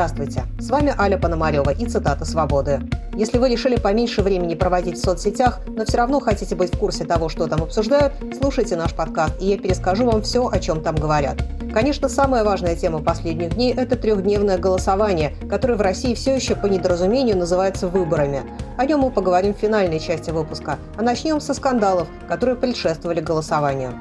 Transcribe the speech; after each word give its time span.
Здравствуйте, 0.00 0.44
с 0.58 0.70
вами 0.70 0.94
Аля 0.98 1.18
Пономарева 1.18 1.72
и 1.72 1.84
цитата 1.84 2.24
«Свободы». 2.24 2.80
Если 3.12 3.36
вы 3.36 3.50
решили 3.50 3.76
поменьше 3.76 4.22
времени 4.22 4.54
проводить 4.54 4.96
в 4.96 5.04
соцсетях, 5.04 5.60
но 5.66 5.84
все 5.84 5.98
равно 5.98 6.20
хотите 6.20 6.56
быть 6.56 6.74
в 6.74 6.78
курсе 6.78 7.04
того, 7.04 7.28
что 7.28 7.46
там 7.46 7.62
обсуждают, 7.62 8.14
слушайте 8.40 8.76
наш 8.76 8.94
подкаст, 8.94 9.34
и 9.42 9.48
я 9.48 9.58
перескажу 9.58 10.06
вам 10.06 10.22
все, 10.22 10.48
о 10.48 10.58
чем 10.58 10.82
там 10.82 10.94
говорят. 10.94 11.42
Конечно, 11.74 12.08
самая 12.08 12.44
важная 12.44 12.76
тема 12.76 13.02
последних 13.02 13.56
дней– 13.56 13.74
это 13.76 13.94
трехдневное 13.94 14.56
голосование, 14.56 15.36
которое 15.50 15.74
в 15.74 15.82
России 15.82 16.14
все 16.14 16.34
еще 16.34 16.56
по 16.56 16.64
недоразумению 16.64 17.36
называется 17.36 17.86
выборами. 17.86 18.44
О 18.78 18.86
нем 18.86 19.00
мы 19.00 19.10
поговорим 19.10 19.52
в 19.52 19.58
финальной 19.58 20.00
части 20.00 20.30
выпуска, 20.30 20.78
а 20.96 21.02
начнем 21.02 21.42
со 21.42 21.52
скандалов, 21.52 22.08
которые 22.26 22.56
предшествовали 22.56 23.20
голосованию. 23.20 23.92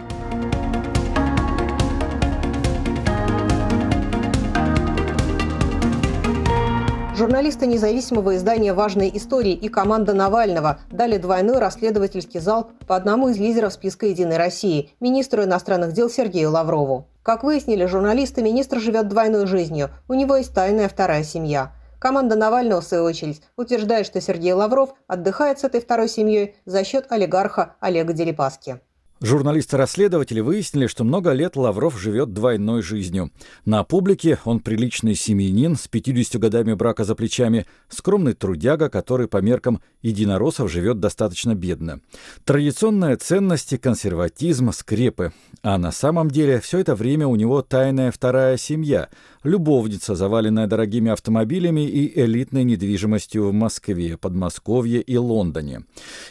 Журналисты 7.19 7.67
независимого 7.67 8.37
издания 8.37 8.71
«Важные 8.71 9.17
истории» 9.17 9.51
и 9.51 9.67
команда 9.67 10.13
Навального 10.13 10.79
дали 10.89 11.17
двойной 11.17 11.59
расследовательский 11.59 12.39
залп 12.39 12.71
по 12.87 12.95
одному 12.95 13.27
из 13.27 13.37
лидеров 13.37 13.73
списка 13.73 14.05
«Единой 14.05 14.37
России»– 14.37 14.91
министру 15.01 15.43
иностранных 15.43 15.91
дел 15.91 16.09
Сергею 16.09 16.49
Лаврову. 16.49 17.09
Как 17.21 17.43
выяснили 17.43 17.83
журналисты, 17.87 18.41
министр 18.41 18.79
живет 18.79 19.09
двойной 19.09 19.47
жизнью. 19.47 19.89
У 20.07 20.13
него 20.13 20.37
есть 20.37 20.53
тайная 20.53 20.87
вторая 20.87 21.25
семья. 21.25 21.73
Команда 21.99 22.37
Навального, 22.37 22.79
в 22.79 22.85
свою 22.85 23.03
очередь, 23.03 23.41
утверждает, 23.57 24.05
что 24.05 24.21
Сергей 24.21 24.53
Лавров 24.53 24.91
отдыхает 25.05 25.59
с 25.59 25.65
этой 25.65 25.81
второй 25.81 26.07
семьей 26.07 26.55
за 26.65 26.85
счет 26.85 27.07
олигарха 27.09 27.75
Олега 27.81 28.13
Дерипаски. 28.13 28.79
Журналисты-расследователи 29.21 30.39
выяснили, 30.39 30.87
что 30.87 31.03
много 31.03 31.33
лет 31.33 31.57
Лавров 31.57 31.99
живет 31.99 32.33
двойной 32.33 32.81
жизнью. 32.81 33.31
На 33.65 33.83
публике 33.83 34.39
он 34.45 34.61
приличный 34.61 35.13
семьянин 35.13 35.75
с 35.75 35.89
50 35.89 36.41
годами 36.41 36.73
брака 36.73 37.03
за 37.03 37.15
плечами, 37.15 37.65
скромный 37.89 38.33
трудяга, 38.33 38.89
который 38.89 39.27
по 39.27 39.37
меркам 39.37 39.81
единороссов 40.01 40.71
живет 40.71 41.01
достаточно 41.01 41.53
бедно. 41.53 41.99
Традиционные 42.45 43.17
ценности, 43.17 43.75
консерватизм, 43.75 44.71
скрепы. 44.71 45.33
А 45.63 45.77
на 45.77 45.91
самом 45.91 46.31
деле 46.31 46.61
все 46.61 46.79
это 46.79 46.95
время 46.95 47.27
у 47.27 47.35
него 47.35 47.61
тайная 47.61 48.11
вторая 48.11 48.55
семья, 48.55 49.09
любовница, 49.43 50.15
заваленная 50.15 50.67
дорогими 50.67 51.11
автомобилями 51.11 51.87
и 51.87 52.19
элитной 52.19 52.63
недвижимостью 52.63 53.47
в 53.47 53.53
Москве, 53.53 54.17
Подмосковье 54.17 55.01
и 55.01 55.17
Лондоне. 55.17 55.83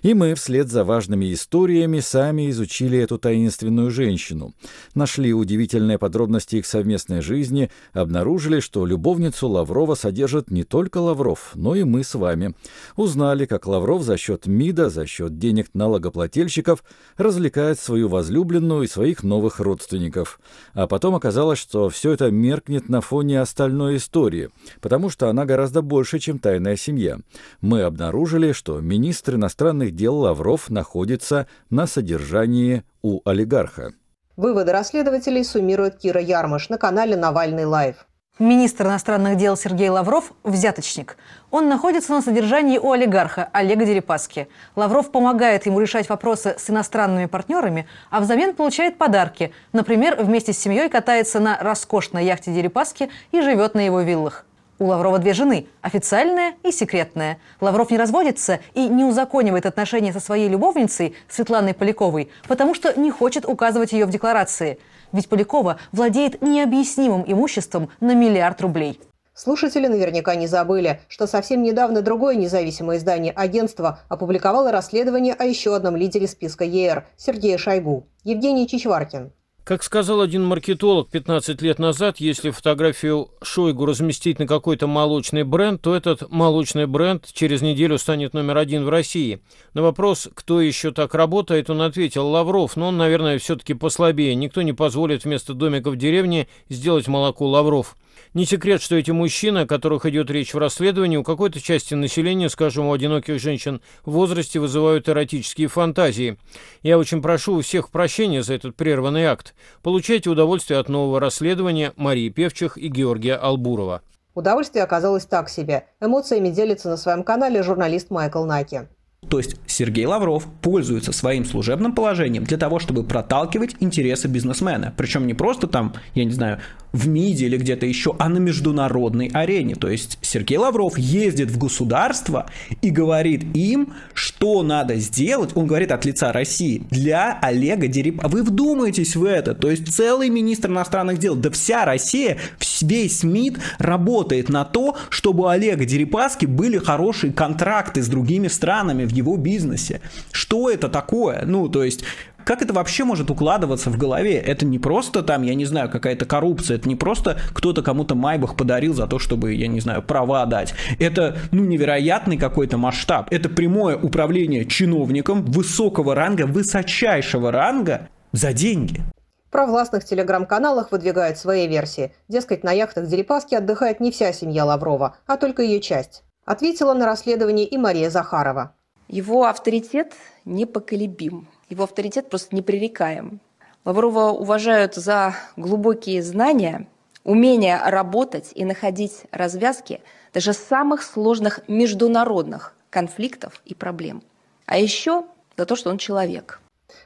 И 0.03 0.15
мы 0.15 0.35
вслед 0.35 0.69
за 0.69 0.85
важными 0.85 1.33
историями 1.33 2.01
сами 2.01 2.51
изучили 2.51 2.99
эту 2.99 3.19
таинственную 3.19 3.91
женщину. 3.91 4.55
Нашли 4.95 5.33
удивительные 5.33 5.99
подробности 5.99 6.57
их 6.57 6.67
совместной 6.67 7.23
жизни, 7.23 7.71
обнаружили, 7.93 8.61
что 8.61 8.85
любовницу 8.85 9.49
Лаврова 9.49 9.95
содержит 9.95 10.51
не 10.51 10.65
только 10.65 10.99
Лавров, 10.99 11.53
но 11.55 11.75
и 11.75 11.85
мы 11.85 12.05
с 12.05 12.15
вами. 12.15 12.55
Узнали, 12.97 13.47
как 13.47 13.67
Лавров 13.67 14.03
за 14.03 14.17
счет 14.17 14.47
МИДа, 14.47 14.91
за 14.91 15.07
счет 15.07 15.39
денег 15.39 15.69
налогоплательщиков 15.75 16.85
развлекает 17.17 17.79
свою 17.81 18.09
возлюбленную 18.09 18.83
и 18.83 18.89
своих 18.89 19.23
новых 19.23 19.61
родственников. 19.61 20.41
А 20.75 20.87
потом 20.87 21.15
оказалось, 21.15 21.59
что 21.59 21.89
все 21.89 22.13
это 22.13 22.31
меркнет 22.31 22.89
на 22.89 22.98
на 22.99 23.01
фоне 23.01 23.41
остальной 23.41 23.99
истории, 23.99 24.51
потому 24.81 25.09
что 25.09 25.29
она 25.29 25.45
гораздо 25.45 25.83
больше, 25.83 26.19
чем 26.19 26.41
тайная 26.41 26.75
семья. 26.75 27.19
Мы 27.61 27.83
обнаружили, 27.83 28.51
что 28.51 28.81
министр 28.81 29.37
иностранных 29.37 29.95
дел 29.95 30.17
Лавров 30.17 30.69
находится 30.69 31.47
на 31.71 31.87
содержании 31.87 32.83
у 33.03 33.21
олигарха. 33.25 33.93
Выводы 34.37 34.73
расследователей 34.73 35.45
суммирует 35.45 35.99
Кира 35.99 36.21
Ярмыш 36.21 36.71
на 36.71 36.77
канале 36.79 37.15
«Навальный 37.17 37.67
Live». 37.67 38.08
Министр 38.39 38.87
иностранных 38.87 39.37
дел 39.37 39.57
Сергей 39.57 39.89
Лавров– 39.89 40.33
взяточник. 40.45 41.17
Он 41.51 41.69
находится 41.69 42.13
на 42.13 42.23
содержании 42.23 42.79
у 42.79 42.93
олигарха 42.93 43.49
Олега 43.53 43.85
Дерипаски. 43.85 44.47
Лавров 44.77 45.11
помогает 45.11 45.67
ему 45.67 45.81
решать 45.81 46.09
вопросы 46.09 46.55
с 46.57 46.71
иностранными 46.71 47.27
партнерами, 47.27 47.89
а 48.11 48.21
взамен 48.21 48.55
получает 48.55 48.97
подарки. 48.97 49.53
Например, 49.73 50.23
вместе 50.23 50.53
с 50.53 50.59
семьей 50.59 50.89
катается 50.89 51.41
на 51.41 51.59
роскошной 51.61 52.25
яхте 52.25 52.53
Дерипаски 52.53 53.11
и 53.33 53.41
живет 53.41 53.75
на 53.75 53.81
его 53.81 54.03
виллах. 54.03 54.47
У 54.79 54.87
Лаврова 54.87 55.19
две 55.19 55.33
жены– 55.33 55.67
официальная 55.83 56.55
и 56.63 56.71
секретная. 56.71 57.39
Лавров 57.61 57.91
не 57.91 57.99
разводится 57.99 58.61
и 58.75 58.87
не 58.87 59.03
узаконивает 59.03 59.67
отношения 59.67 60.13
со 60.13 60.21
своей 60.21 60.49
любовницей 60.49 61.17
Светланой 61.29 61.75
Поляковой, 61.75 62.31
потому 62.47 62.75
что 62.75 62.97
не 62.97 63.11
хочет 63.11 63.47
указывать 63.47 63.91
ее 63.91 64.07
в 64.07 64.11
декларации– 64.11 64.79
ведь 65.13 65.29
Полякова 65.29 65.79
владеет 65.93 66.43
необъяснимым 66.43 67.25
имуществом 67.27 67.91
на 68.01 68.15
миллиард 68.15 68.61
рублей. 68.61 69.01
Слушатели 69.35 69.87
наверняка 69.87 70.35
не 70.35 70.49
забыли, 70.49 71.01
что 71.07 71.29
совсем 71.29 71.63
недавно 71.63 72.03
другое 72.03 72.35
независимое 72.35 72.97
издание 72.97 73.33
«Агентство» 73.33 74.01
опубликовало 74.09 74.73
расследование 74.73 75.35
о 75.35 75.45
еще 75.45 75.77
одном 75.77 75.95
лидере 75.95 76.27
списка 76.27 76.65
ЕР– 76.65 77.07
Сергея 77.17 77.57
Шойгу, 77.57 78.09
Евгений 78.25 78.67
Чичваркин. 78.67 79.31
Как 79.69 79.83
сказал 79.83 80.23
один 80.23 80.47
маркетолог 80.47 81.11
15 81.11 81.61
лет 81.61 81.79
назад, 81.79 82.21
если 82.21 82.49
фотографию 82.49 83.29
Шойгу 83.43 83.85
разместить 83.85 84.39
на 84.39 84.47
какой-то 84.47 84.87
молочный 84.87 85.45
бренд, 85.45 85.83
то 85.83 85.95
этот 85.95 86.31
молочный 86.31 86.87
бренд 86.87 87.27
через 87.35 87.61
неделю 87.61 87.99
станет 87.99 88.33
номер 88.33 88.57
один 88.57 88.87
в 88.87 88.89
России. 88.89 89.43
На 89.75 89.83
вопрос, 89.83 90.31
кто 90.33 90.63
еще 90.63 90.91
так 90.91 91.15
работает, 91.15 91.69
он 91.69 91.83
ответил 91.83 92.29
Лавров, 92.29 92.77
но 92.77 92.89
он, 92.89 92.97
наверное, 92.97 93.39
все-таки 93.39 93.75
послабее. 93.75 94.35
Никто 94.35 94.63
не 94.63 94.73
позволит 94.73 95.25
вместо 95.25 95.53
домика 95.53 95.91
в 95.91 95.97
деревне 95.97 96.49
сделать 96.71 97.07
молоко 97.07 97.47
Лавров. 97.47 97.95
Не 98.35 98.45
секрет, 98.45 98.83
что 98.83 98.97
эти 98.97 99.11
мужчины, 99.11 99.61
о 99.61 99.67
которых 99.67 100.07
идет 100.07 100.31
речь 100.31 100.55
в 100.55 100.59
расследовании, 100.59 101.17
у 101.17 101.23
какой-то 101.23 101.61
части 101.61 101.95
населения, 101.95 102.49
скажем, 102.49 102.87
у 102.87 102.93
одиноких 102.93 103.41
женщин 103.41 103.81
в 104.05 104.13
возрасте, 104.13 104.61
вызывают 104.61 105.09
эротические 105.09 105.69
фантазии. 105.69 106.39
Я 106.83 106.99
очень 106.99 107.23
прошу 107.23 107.57
у 107.57 107.63
всех 107.63 107.91
прощения 107.91 108.43
за 108.43 108.55
этот 108.55 108.77
прерванный 108.77 109.25
акт. 109.25 109.55
Получайте 109.83 110.31
удовольствие 110.31 110.79
от 110.79 110.89
нового 110.89 111.21
расследования 111.21 111.93
Марии 111.97 112.29
Певчих 112.29 112.77
и 112.77 112.89
Георгия 112.89 113.35
Албурова. 113.35 114.03
Удовольствие 114.35 114.85
оказалось 114.85 115.27
так 115.27 115.49
себе. 115.49 115.87
Эмоциями 116.01 116.51
делится 116.51 116.89
на 116.89 116.97
своем 116.97 117.25
канале 117.25 117.63
журналист 117.63 118.11
Майкл 118.11 118.45
Наки. 118.45 118.89
То 119.29 119.39
есть 119.39 119.57
Сергей 119.67 120.07
Лавров 120.07 120.47
пользуется 120.63 121.13
своим 121.13 121.45
служебным 121.45 121.95
положением 121.95 122.45
для 122.45 122.59
того, 122.59 122.79
чтобы 122.79 123.05
проталкивать 123.05 123.77
интересы 123.81 124.29
бизнесмена. 124.29 124.95
Причем 124.97 125.27
не 125.27 125.35
просто 125.35 125.67
там, 125.67 125.95
я 126.15 126.25
не 126.25 126.33
знаю, 126.33 126.61
в 126.93 127.07
МИДе 127.07 127.47
или 127.47 127.59
где-то 127.59 127.87
еще, 127.87 128.15
а 128.19 128.29
на 128.29 128.39
международной 128.39 129.29
арене. 129.29 129.75
То 129.75 129.89
есть 129.89 130.19
Сергей 130.23 130.59
Лавров 130.59 130.97
ездит 130.97 131.51
в 131.51 131.59
государство 131.59 132.51
и 132.81 132.91
говорит 132.91 133.45
им, 133.55 133.93
что 134.15 134.63
надо 134.63 134.97
сделать, 134.97 135.51
он 135.55 135.67
говорит 135.67 135.93
от 135.93 136.05
лица 136.05 136.33
России, 136.33 136.83
для 136.91 137.39
Олега 137.43 137.89
Дерипа. 137.89 138.29
Вы 138.29 138.43
вдумаетесь 138.43 139.17
в 139.17 139.25
это? 139.25 139.55
То 139.55 139.71
есть 139.71 139.93
целый 139.95 140.31
министр 140.31 140.71
иностранных 140.71 141.19
дел, 141.19 141.35
да 141.35 141.51
вся 141.51 141.85
Россия, 141.85 142.39
весь 142.81 143.23
МИД 143.23 143.59
работает 143.79 144.49
на 144.49 144.65
то, 144.65 144.97
чтобы 145.11 145.45
у 145.45 145.47
Олега 145.47 145.85
Дерипаски 145.85 146.47
были 146.47 146.79
хорошие 146.79 147.33
контракты 147.33 148.03
с 148.03 148.09
другими 148.09 148.49
странами 148.49 149.05
в 149.05 149.13
его 149.19 149.37
бизнесе. 149.37 150.01
Что 150.33 150.71
это 150.71 150.89
такое? 150.89 151.43
Ну, 151.45 151.69
то 151.69 151.85
есть 151.85 152.05
как 152.49 152.63
это 152.63 152.73
вообще 152.73 153.05
может 153.05 153.31
укладываться 153.31 153.91
в 153.91 153.99
голове? 153.99 154.37
Это 154.39 154.65
не 154.65 154.79
просто 154.79 155.23
там, 155.23 155.43
я 155.43 155.55
не 155.55 155.67
знаю, 155.67 155.91
какая-то 155.91 156.25
коррупция, 156.25 156.79
это 156.79 156.89
не 156.89 156.97
просто 156.97 157.39
кто-то 157.53 157.83
кому-то 157.83 158.15
майбах 158.15 158.57
подарил 158.57 158.95
за 158.95 159.07
то, 159.07 159.19
чтобы, 159.19 159.53
я 159.53 159.67
не 159.67 159.81
знаю, 159.81 160.03
права 160.03 160.47
дать. 160.47 160.73
Это, 160.99 161.37
ну, 161.53 161.67
невероятный 161.67 162.39
какой-то 162.39 162.79
масштаб. 162.79 163.29
Это 163.31 163.51
прямое 163.51 163.99
управление 163.99 164.65
чиновником 164.65 165.45
высокого 165.45 166.15
ранга, 166.15 166.47
высочайшего 166.47 167.53
ранга 167.53 168.09
за 168.33 168.55
деньги. 168.55 169.03
В 169.47 169.51
провластных 169.51 170.07
телеграм-каналах 170.07 170.91
выдвигают 170.91 171.37
свои 171.37 171.69
версии. 171.69 172.15
Дескать, 172.29 172.65
на 172.65 172.73
яхтах 172.73 173.09
Дерипаски 173.09 173.57
отдыхает 173.57 174.01
не 174.01 174.11
вся 174.11 174.33
семья 174.33 174.65
Лаврова, 174.65 175.17
а 175.27 175.37
только 175.37 175.63
ее 175.63 175.81
часть. 175.81 176.23
Ответила 176.47 176.95
на 176.95 177.05
расследование 177.05 177.67
и 177.67 177.77
Мария 177.77 178.09
Захарова. 178.09 178.73
Его 179.09 179.47
авторитет 179.47 180.13
непоколебим. 180.45 181.49
Его 181.71 181.85
авторитет 181.85 182.29
просто 182.29 182.55
непререкаем. 182.55 183.41
Лаврова 183.87 184.33
уважают 184.33 184.95
за 184.95 185.35
глубокие 185.57 186.23
знания, 186.23 186.87
умение 187.25 187.81
работать 187.87 188.53
и 188.55 188.67
находить 188.67 189.23
развязки 189.31 190.03
даже 190.35 190.53
самых 190.53 191.03
сложных 191.03 191.61
международных 191.69 192.75
конфликтов 192.91 193.63
и 193.65 193.75
проблем. 193.75 194.23
А 194.67 194.77
еще 194.77 195.25
за 195.57 195.65
то, 195.65 195.75
что 195.75 195.89
он 195.89 195.97
человек. 195.97 196.61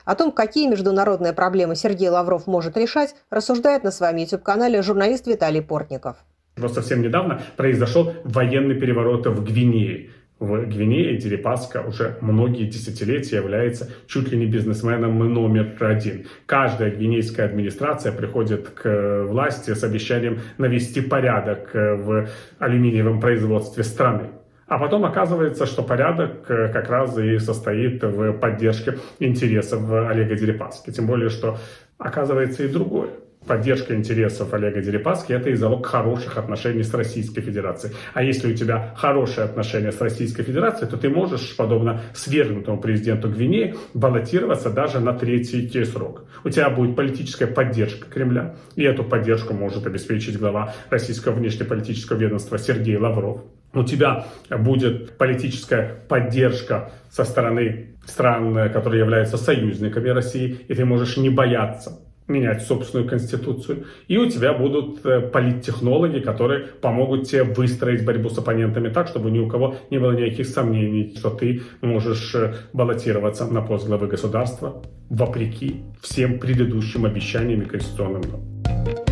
О 0.05 0.17
том, 0.17 0.33
какие 0.33 0.69
международные 0.69 1.33
проблемы 1.33 1.77
Сергей 1.77 2.09
Лавров 2.09 2.49
может 2.49 2.77
решать, 2.77 3.15
рассуждает 3.31 3.85
на 3.85 3.93
своем 3.93 4.17
YouTube-канале 4.17 4.83
журналист 4.83 5.29
Виталий 5.29 5.63
Портников. 5.63 6.17
Вот 6.57 6.75
совсем 6.75 7.01
недавно 7.01 7.41
произошел 7.57 8.13
военный 8.25 8.75
переворот 8.75 9.27
в 9.27 9.45
Гвинее. 9.45 10.11
В 10.43 10.67
Гвинее 10.67 11.17
Дерипаска 11.17 11.85
уже 11.87 12.17
многие 12.21 12.65
десятилетия 12.65 13.37
является 13.37 13.91
чуть 14.09 14.31
ли 14.33 14.37
не 14.37 14.47
бизнесменом 14.47 15.19
номер 15.33 15.73
один. 15.79 16.27
Каждая 16.47 16.91
гвинейская 16.91 17.47
администрация 17.47 18.13
приходит 18.13 18.71
к 18.71 19.25
власти 19.29 19.73
с 19.73 19.85
обещанием 19.85 20.41
навести 20.59 21.01
порядок 21.01 21.71
в 21.73 22.29
алюминиевом 22.59 23.21
производстве 23.21 23.85
страны. 23.85 24.31
А 24.67 24.79
потом 24.79 25.05
оказывается, 25.05 25.65
что 25.65 25.83
порядок 25.83 26.45
как 26.47 26.91
раз 26.91 27.17
и 27.19 27.39
состоит 27.39 28.03
в 28.03 28.33
поддержке 28.33 28.99
интересов 29.21 29.91
Олега 29.93 30.35
Дерипаски. 30.35 30.91
Тем 30.91 31.07
более, 31.07 31.29
что 31.29 31.59
оказывается 31.99 32.65
и 32.65 32.69
другое 32.69 33.11
поддержка 33.47 33.95
интересов 33.95 34.53
Олега 34.55 34.81
Дерипаски– 34.81 35.33
это 35.35 35.51
и 35.51 35.55
залог 35.55 35.87
хороших 35.87 36.39
отношений 36.39 36.83
с 36.83 36.95
Российской 36.95 37.41
Федерацией. 37.41 37.95
А 38.15 38.23
если 38.23 38.53
у 38.53 38.57
тебя 38.57 38.95
хорошие 38.97 39.45
отношения 39.45 39.93
с 39.93 40.01
Российской 40.01 40.43
Федерацией, 40.43 40.91
то 40.91 40.97
ты 40.97 41.09
можешь, 41.09 41.57
подобно 41.57 42.01
свергнутому 42.15 42.81
президенту 42.81 43.29
Гвинеи, 43.29 43.75
баллотироваться 43.95 44.71
даже 44.71 45.01
на 45.01 45.13
третий 45.13 45.85
срок. 45.85 46.25
У 46.45 46.51
тебя 46.51 46.71
будет 46.71 46.97
политическая 46.97 47.47
поддержка 47.47 48.09
Кремля, 48.09 48.57
и 48.77 48.83
эту 48.83 49.05
поддержку 49.05 49.55
может 49.55 49.87
обеспечить 49.87 50.39
глава 50.39 50.75
российского 50.91 51.35
внешнеполитического 51.35 52.19
ведомства 52.19 52.59
Сергей 52.59 52.97
Лавров. 52.97 53.43
У 53.75 53.85
тебя 53.85 54.27
будет 54.51 55.17
политическая 55.17 56.05
поддержка 56.09 56.93
со 57.11 57.25
стороны 57.25 57.97
стран, 58.05 58.71
которые 58.71 59.01
являются 59.01 59.39
союзниками 59.39 60.11
России, 60.11 60.59
и 60.69 60.75
ты 60.75 60.85
можешь 60.85 61.17
не 61.17 61.31
бояться 61.31 61.99
менять 62.29 62.63
собственную 62.63 63.09
конституцию. 63.09 63.85
И 64.09 64.17
у 64.17 64.29
тебя 64.29 64.53
будут 64.53 65.05
э, 65.05 65.21
политтехнологи, 65.21 66.21
которые 66.21 66.67
помогут 66.81 67.29
тебе 67.29 67.45
выстроить 67.45 68.05
борьбу 68.05 68.29
с 68.31 68.39
оппонентами 68.39 68.89
так, 68.89 69.09
чтобы 69.09 69.31
ни 69.31 69.39
у 69.39 69.49
кого 69.49 69.77
не 69.91 69.99
было 69.99 70.13
никаких 70.13 70.47
сомнений, 70.47 71.15
что 71.17 71.31
ты 71.31 71.63
можешь 71.81 72.35
э, 72.35 72.55
баллотироваться 72.73 73.47
на 73.47 73.63
пост 73.63 73.87
главы 73.87 74.07
государства 74.07 74.83
вопреки 75.11 75.83
всем 76.01 76.39
предыдущим 76.39 77.05
обещаниям 77.05 77.63
и 77.63 77.67
конституционным 77.67 78.23
нормам. 78.23 79.12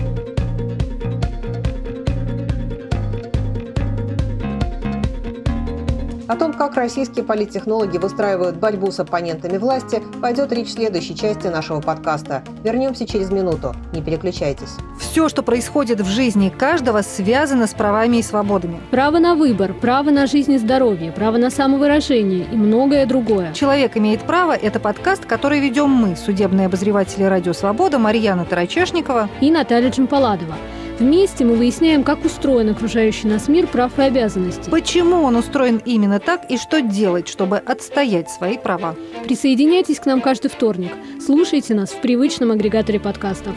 О 6.30 6.36
том, 6.36 6.52
как 6.52 6.76
российские 6.76 7.24
политтехнологи 7.24 7.98
выстраивают 7.98 8.54
борьбу 8.54 8.92
с 8.92 9.00
оппонентами 9.00 9.58
власти, 9.58 10.00
пойдет 10.22 10.52
речь 10.52 10.68
в 10.68 10.74
следующей 10.74 11.16
части 11.16 11.48
нашего 11.48 11.80
подкаста. 11.80 12.44
Вернемся 12.62 13.04
через 13.04 13.32
минуту. 13.32 13.74
Не 13.92 14.00
переключайтесь. 14.00 14.76
Все, 15.00 15.28
что 15.28 15.42
происходит 15.42 16.00
в 16.00 16.06
жизни 16.06 16.48
каждого, 16.56 17.02
связано 17.02 17.66
с 17.66 17.74
правами 17.74 18.18
и 18.18 18.22
свободами. 18.22 18.78
Право 18.92 19.18
на 19.18 19.34
выбор, 19.34 19.74
право 19.74 20.10
на 20.10 20.28
жизнь 20.28 20.52
и 20.52 20.58
здоровье, 20.58 21.10
право 21.10 21.36
на 21.36 21.50
самовыражение 21.50 22.46
и 22.52 22.54
многое 22.54 23.06
другое. 23.06 23.52
«Человек 23.52 23.96
имеет 23.96 24.22
право»– 24.22 24.52
это 24.62 24.78
подкаст, 24.78 25.24
который 25.26 25.58
ведем 25.58 25.90
мы, 25.90 26.14
судебные 26.14 26.66
обозреватели 26.66 27.24
«Радио 27.24 27.52
Свобода» 27.52 27.98
Марьяна 27.98 28.44
Тарачешникова 28.44 29.28
и 29.40 29.50
Наталья 29.50 29.90
Джампаладова. 29.90 30.54
Вместе 31.00 31.46
мы 31.46 31.54
выясняем, 31.54 32.04
как 32.04 32.26
устроен 32.26 32.68
окружающий 32.68 33.26
нас 33.26 33.48
мир 33.48 33.66
прав 33.66 33.98
и 33.98 34.02
обязанностей. 34.02 34.70
Почему 34.70 35.22
он 35.22 35.34
устроен 35.34 35.80
именно 35.86 36.20
так 36.20 36.50
и 36.50 36.58
что 36.58 36.82
делать, 36.82 37.26
чтобы 37.26 37.56
отстоять 37.56 38.30
свои 38.30 38.58
права. 38.58 38.94
Присоединяйтесь 39.24 39.98
к 39.98 40.04
нам 40.04 40.20
каждый 40.20 40.48
вторник. 40.48 40.92
Слушайте 41.18 41.74
нас 41.74 41.88
в 41.92 42.02
привычном 42.02 42.50
агрегаторе 42.50 43.00
подкастов. 43.00 43.54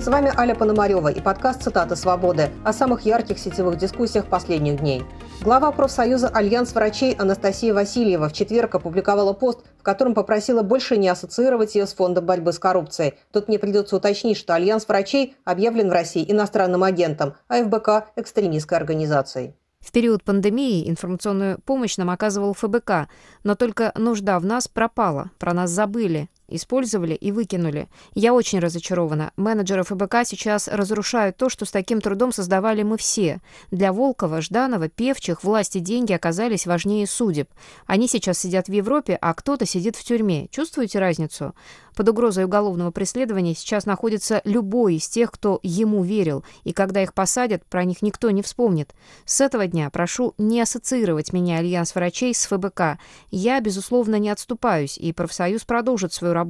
С 0.00 0.06
вами 0.06 0.32
Аля 0.34 0.54
Пономарева 0.54 1.08
и 1.08 1.20
подкаст 1.20 1.62
«Цитаты 1.62 1.94
свободы» 1.94 2.48
о 2.64 2.72
самых 2.72 3.04
ярких 3.04 3.38
сетевых 3.38 3.76
дискуссиях 3.76 4.24
последних 4.24 4.80
дней. 4.80 5.02
Глава 5.42 5.72
профсоюза 5.72 6.28
«Альянс 6.28 6.72
врачей» 6.72 7.14
Анастасия 7.14 7.74
Васильева 7.74 8.28
в 8.28 8.32
четверг 8.32 8.76
опубликовала 8.76 9.32
пост, 9.32 9.64
в 9.76 9.82
котором 9.82 10.14
попросила 10.14 10.62
больше 10.62 10.96
не 10.96 11.08
ассоциировать 11.08 11.74
ее 11.74 11.88
с 11.88 11.94
Фондом 11.94 12.26
борьбы 12.26 12.52
с 12.52 12.60
коррупцией. 12.60 13.14
Тут 13.32 13.48
мне 13.48 13.58
придется 13.58 13.96
уточнить, 13.96 14.36
что 14.36 14.54
Альянс 14.54 14.86
врачей 14.86 15.34
объявлен 15.44 15.88
в 15.88 15.92
России 15.92 16.24
иностранным 16.30 16.84
агентом, 16.84 17.34
а 17.48 17.60
ФБК– 17.64 18.10
экстремистской 18.16 18.78
организацией. 18.78 19.56
В 19.80 19.90
период 19.90 20.22
пандемии 20.22 20.88
информационную 20.88 21.60
помощь 21.60 21.96
нам 21.96 22.10
оказывал 22.10 22.54
ФБК, 22.54 23.08
но 23.42 23.56
только 23.56 23.90
нужда 23.96 24.38
в 24.38 24.44
нас 24.44 24.68
пропала, 24.68 25.32
про 25.40 25.52
нас 25.54 25.70
забыли. 25.70 26.30
Использовали 26.54 27.14
и 27.14 27.32
выкинули. 27.32 27.88
Я 28.14 28.34
очень 28.34 28.58
разочарована. 28.58 29.32
Менеджеры 29.36 29.84
ФБК 29.84 30.26
сейчас 30.26 30.68
разрушают 30.68 31.38
то, 31.38 31.48
что 31.48 31.64
с 31.64 31.70
таким 31.70 32.02
трудом 32.02 32.30
создавали 32.30 32.82
мы 32.82 32.98
все. 32.98 33.40
Для 33.70 33.92
Волкова, 33.92 34.42
Жданова, 34.42 34.88
Певчих 34.90 35.44
власти 35.44 35.78
деньги 35.78 36.12
оказались 36.12 36.66
важнее 36.66 37.06
судеб. 37.06 37.48
Они 37.86 38.06
сейчас 38.06 38.38
сидят 38.38 38.68
в 38.68 38.72
Европе, 38.72 39.16
а 39.18 39.32
кто-то 39.32 39.64
сидит 39.64 39.96
в 39.96 40.04
тюрьме. 40.04 40.48
Чувствуете 40.50 40.98
разницу? 40.98 41.54
Под 41.96 42.08
угрозой 42.08 42.44
уголовного 42.44 42.90
преследования 42.90 43.54
сейчас 43.54 43.84
находится 43.84 44.40
любой 44.44 44.96
из 44.96 45.08
тех, 45.08 45.30
кто 45.30 45.60
ему 45.62 46.02
верил, 46.02 46.42
и 46.64 46.72
когда 46.72 47.02
их 47.02 47.12
посадят, 47.12 47.64
про 47.66 47.84
них 47.84 48.00
никто 48.02 48.30
не 48.30 48.42
вспомнит. 48.42 48.94
С 49.26 49.40
этого 49.40 49.66
дня 49.66 49.90
прошу 49.90 50.34
не 50.38 50.60
ассоциировать 50.60 51.32
меня 51.32 51.58
Альянс 51.58 51.94
врачей 51.94 52.34
с 52.34 52.46
ФБК. 52.46 52.98
Я, 53.30 53.60
безусловно, 53.60 54.16
не 54.16 54.30
отступаюсь, 54.30 54.96
и 54.96 55.12
профсоюз 55.12 55.64
продолжит 55.64 56.12
свою 56.12 56.32
работу. 56.32 56.41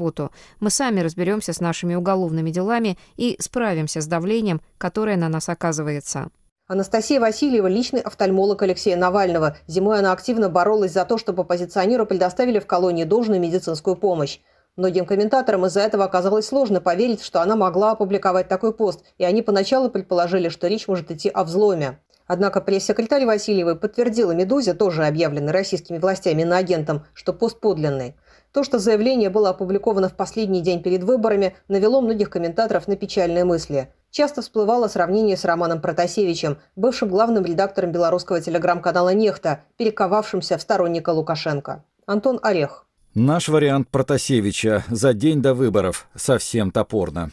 Мы 0.61 0.71
сами 0.71 1.01
разберемся 1.01 1.53
с 1.53 1.61
нашими 1.61 1.95
уголовными 1.95 2.51
делами 2.51 2.99
и 3.17 3.37
справимся 3.41 4.01
с 4.01 4.07
давлением, 4.07 4.61
которое 4.79 5.17
на 5.17 5.29
нас 5.29 5.49
оказывается. 5.49 6.31
Анастасия 6.69 7.21
Васильева– 7.21 7.67
личный 7.69 8.01
офтальмолог 8.01 8.63
Алексея 8.63 8.97
Навального. 8.97 9.57
Зимой 9.67 9.99
она 9.99 10.13
активно 10.13 10.49
боролась 10.49 10.93
за 10.93 11.05
то, 11.05 11.19
чтобы 11.19 11.43
оппозиционеру 11.43 12.07
предоставили 12.07 12.61
в 12.61 12.67
колонии 12.67 13.05
должную 13.05 13.41
медицинскую 13.41 13.97
помощь. 13.97 14.39
Многим 14.77 15.05
комментаторам 15.05 15.67
из-за 15.67 15.81
этого 15.81 16.05
оказалось 16.05 16.47
сложно 16.47 16.81
поверить, 16.81 17.23
что 17.23 17.43
она 17.43 17.57
могла 17.57 17.91
опубликовать 17.91 18.49
такой 18.49 18.73
пост, 18.73 19.05
и 19.19 19.25
они 19.25 19.43
поначалу 19.43 19.91
предположили, 19.91 20.49
что 20.49 20.67
речь 20.67 20.89
может 20.89 21.11
идти 21.11 21.29
о 21.29 21.45
взломе. 21.45 21.99
Однако 22.27 22.63
пресс-секретарь 22.63 23.27
Васильевой 23.27 23.77
подтвердила 23.77 24.33
«Медузе», 24.33 24.73
тоже 24.73 25.05
объявленной 25.05 25.53
российскими 25.53 25.99
властями 25.99 26.51
агентом, 26.51 27.05
что 27.13 27.35
пост 27.35 27.61
подлинный. 27.61 28.15
То, 28.53 28.65
что 28.65 28.79
заявление 28.79 29.31
было 29.31 29.51
опубликовано 29.51 30.11
в 30.11 30.15
последний 30.15 30.61
день 30.61 30.83
перед 30.83 31.03
выборами, 31.03 31.57
навело 31.69 32.03
многих 32.03 32.29
комментаторов 32.29 32.87
на 32.87 32.97
печальные 32.97 33.45
мысли. 33.45 33.89
Часто 34.11 34.43
всплывало 34.43 34.89
сравнение 34.89 35.39
с 35.39 35.47
Романом 35.47 35.81
Протасевичем, 35.81 36.59
бывшим 36.77 37.09
главным 37.09 37.47
редактором 37.47 37.93
белорусского 37.93 38.43
телеграм-канала 38.43 39.15
«Нехта», 39.15 39.61
перековавшимся 39.79 40.59
в 40.59 40.63
сторонника 40.63 41.11
Лукашенко. 41.11 41.83
Антон 42.05 42.39
Орех. 42.43 42.87
Наш 43.15 43.49
вариант 43.49 43.89
Протасевича 43.89 44.85
за 44.89 45.15
день 45.15 45.41
до 45.41 45.55
выборов 45.55 46.07
совсем 46.15 46.71
топорно. 46.71 47.31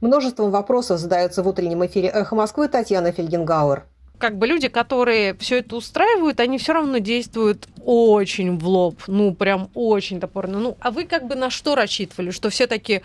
Множеством 0.00 0.52
вопросов 0.52 1.00
задается 1.00 1.42
в 1.42 1.48
утреннем 1.48 1.84
эфире 1.86 2.08
«Эхо 2.08 2.36
Москвы» 2.36 2.68
Татьяна 2.68 3.10
Фельгенгауэр 3.10 3.84
как 4.20 4.38
бы 4.38 4.46
люди, 4.46 4.68
которые 4.68 5.34
все 5.34 5.58
это 5.58 5.74
устраивают, 5.74 6.38
они 6.40 6.58
все 6.58 6.74
равно 6.74 6.98
действуют 6.98 7.66
очень 7.84 8.58
в 8.58 8.68
лоб, 8.68 9.00
ну 9.06 9.34
прям 9.34 9.70
очень 9.74 10.20
топорно. 10.20 10.60
Ну, 10.60 10.76
а 10.80 10.90
вы 10.90 11.04
как 11.04 11.26
бы 11.26 11.34
на 11.34 11.50
что 11.50 11.74
рассчитывали, 11.74 12.30
что 12.30 12.50
все 12.50 12.66
таки 12.66 13.00